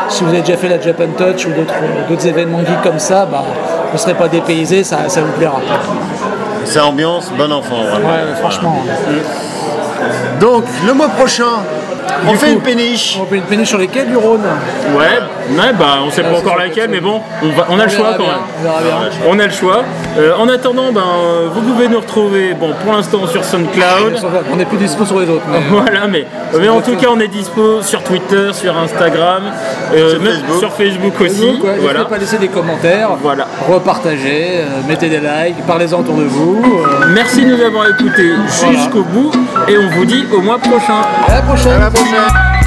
si 0.09 0.24
vous 0.24 0.31
avez 0.31 0.40
déjà 0.40 0.57
fait 0.57 0.68
la 0.68 0.81
Japan 0.81 1.04
Touch 1.16 1.46
ou 1.46 1.50
d'autres 1.50 1.74
d'autres 2.09 2.26
événements 2.26 2.59
geeks 2.59 2.83
comme 2.83 2.98
ça, 2.98 3.24
bah, 3.24 3.44
vous 3.87 3.92
ne 3.92 3.98
serez 3.98 4.14
pas 4.14 4.28
dépaysé, 4.28 4.83
ça, 4.83 5.09
ça 5.09 5.20
vous 5.20 5.33
plaira. 5.38 5.61
C'est 6.64 6.81
ambiance, 6.81 7.31
bon 7.38 7.50
enfant. 7.52 7.76
vraiment. 7.88 8.09
Ouais, 8.09 8.35
franchement. 8.40 8.76
Donc, 10.40 10.64
le 10.87 10.92
mois 10.92 11.09
prochain, 11.09 11.62
on 12.26 12.35
fait 12.35 12.46
coup, 12.46 12.52
une 12.54 12.61
péniche. 12.61 13.18
On 13.20 13.26
fait 13.26 13.37
une 13.37 13.42
péniche 13.42 13.68
sur 13.68 13.78
les 13.78 13.88
quais 13.88 14.04
du 14.04 14.16
Rhône. 14.16 14.42
Ouais, 14.96 15.57
ouais, 15.57 15.72
bah 15.78 15.98
on 16.07 16.11
sait 16.11 16.22
pas 16.22 16.37
encore 16.37 16.57
laquelle, 16.57 16.90
mais 16.90 17.00
bon, 17.00 17.20
on, 17.42 17.48
va- 17.50 17.66
on 17.70 17.78
a 17.78 17.85
le 17.85 17.90
choix 17.90 18.14
quand 18.16 18.24
bien, 18.24 18.33
même. 18.33 18.40
On 18.59 18.62
verra 18.62 18.81
bien. 18.81 19.11
On 19.28 19.38
a 19.38 19.44
le 19.46 19.52
choix. 19.52 19.85
Euh, 20.18 20.35
en 20.38 20.48
attendant, 20.48 20.92
ben, 20.92 21.02
vous 21.52 21.61
pouvez 21.61 21.88
nous 21.88 22.00
retrouver, 22.00 22.54
bon, 22.54 22.72
pour 22.83 22.92
l'instant 22.92 23.26
sur 23.26 23.44
SoundCloud. 23.44 24.16
On 24.52 24.57
n'est 24.57 24.64
plus 24.64 24.78
dispo 24.78 25.04
sur 25.04 25.20
les 25.20 25.28
autres. 25.28 25.44
mais- 25.50 25.59
Voilà, 25.70 26.07
mais, 26.09 26.26
mais 26.59 26.68
en 26.68 26.81
tout 26.81 26.96
cas, 26.96 27.09
on 27.11 27.20
est 27.20 27.28
dispo 27.28 27.83
sur 27.83 28.02
Twitter, 28.02 28.50
sur 28.52 28.76
Instagram, 28.76 29.42
euh, 29.94 30.11
Sur 30.11 30.22
Facebook. 30.22 30.59
sur 30.59 30.72
Facebook 30.72 31.20
aussi. 31.20 31.35
Facebook, 31.40 31.64
ouais, 31.64 31.76
voilà. 31.81 31.98
N'hésitez 32.00 32.09
pas 32.11 32.16
à 32.16 32.18
laisser 32.18 32.38
des 32.38 32.48
commentaires, 32.48 33.11
Voilà. 33.22 33.46
repartagez, 33.68 34.61
euh, 34.61 34.64
mettez 34.88 35.09
des 35.09 35.18
likes, 35.18 35.57
parlez-en 35.66 36.00
autour 36.00 36.14
de 36.16 36.24
vous. 36.24 36.62
euh, 36.64 37.07
Merci 37.14 37.44
de 37.44 37.54
nous 37.57 37.62
avoir 37.62 37.87
écoutés 37.88 38.33
jusqu'au 38.72 39.02
bout 39.02 39.31
et 39.68 39.78
on 39.78 39.88
vous 39.90 40.04
dit 40.04 40.26
au 40.33 40.40
mois 40.40 40.59
prochain. 40.59 41.02
à 41.28 41.35
la 41.35 41.42
prochaine. 41.42 41.72
À 41.72 41.78
la 41.78 41.90
prochaine. 41.90 42.58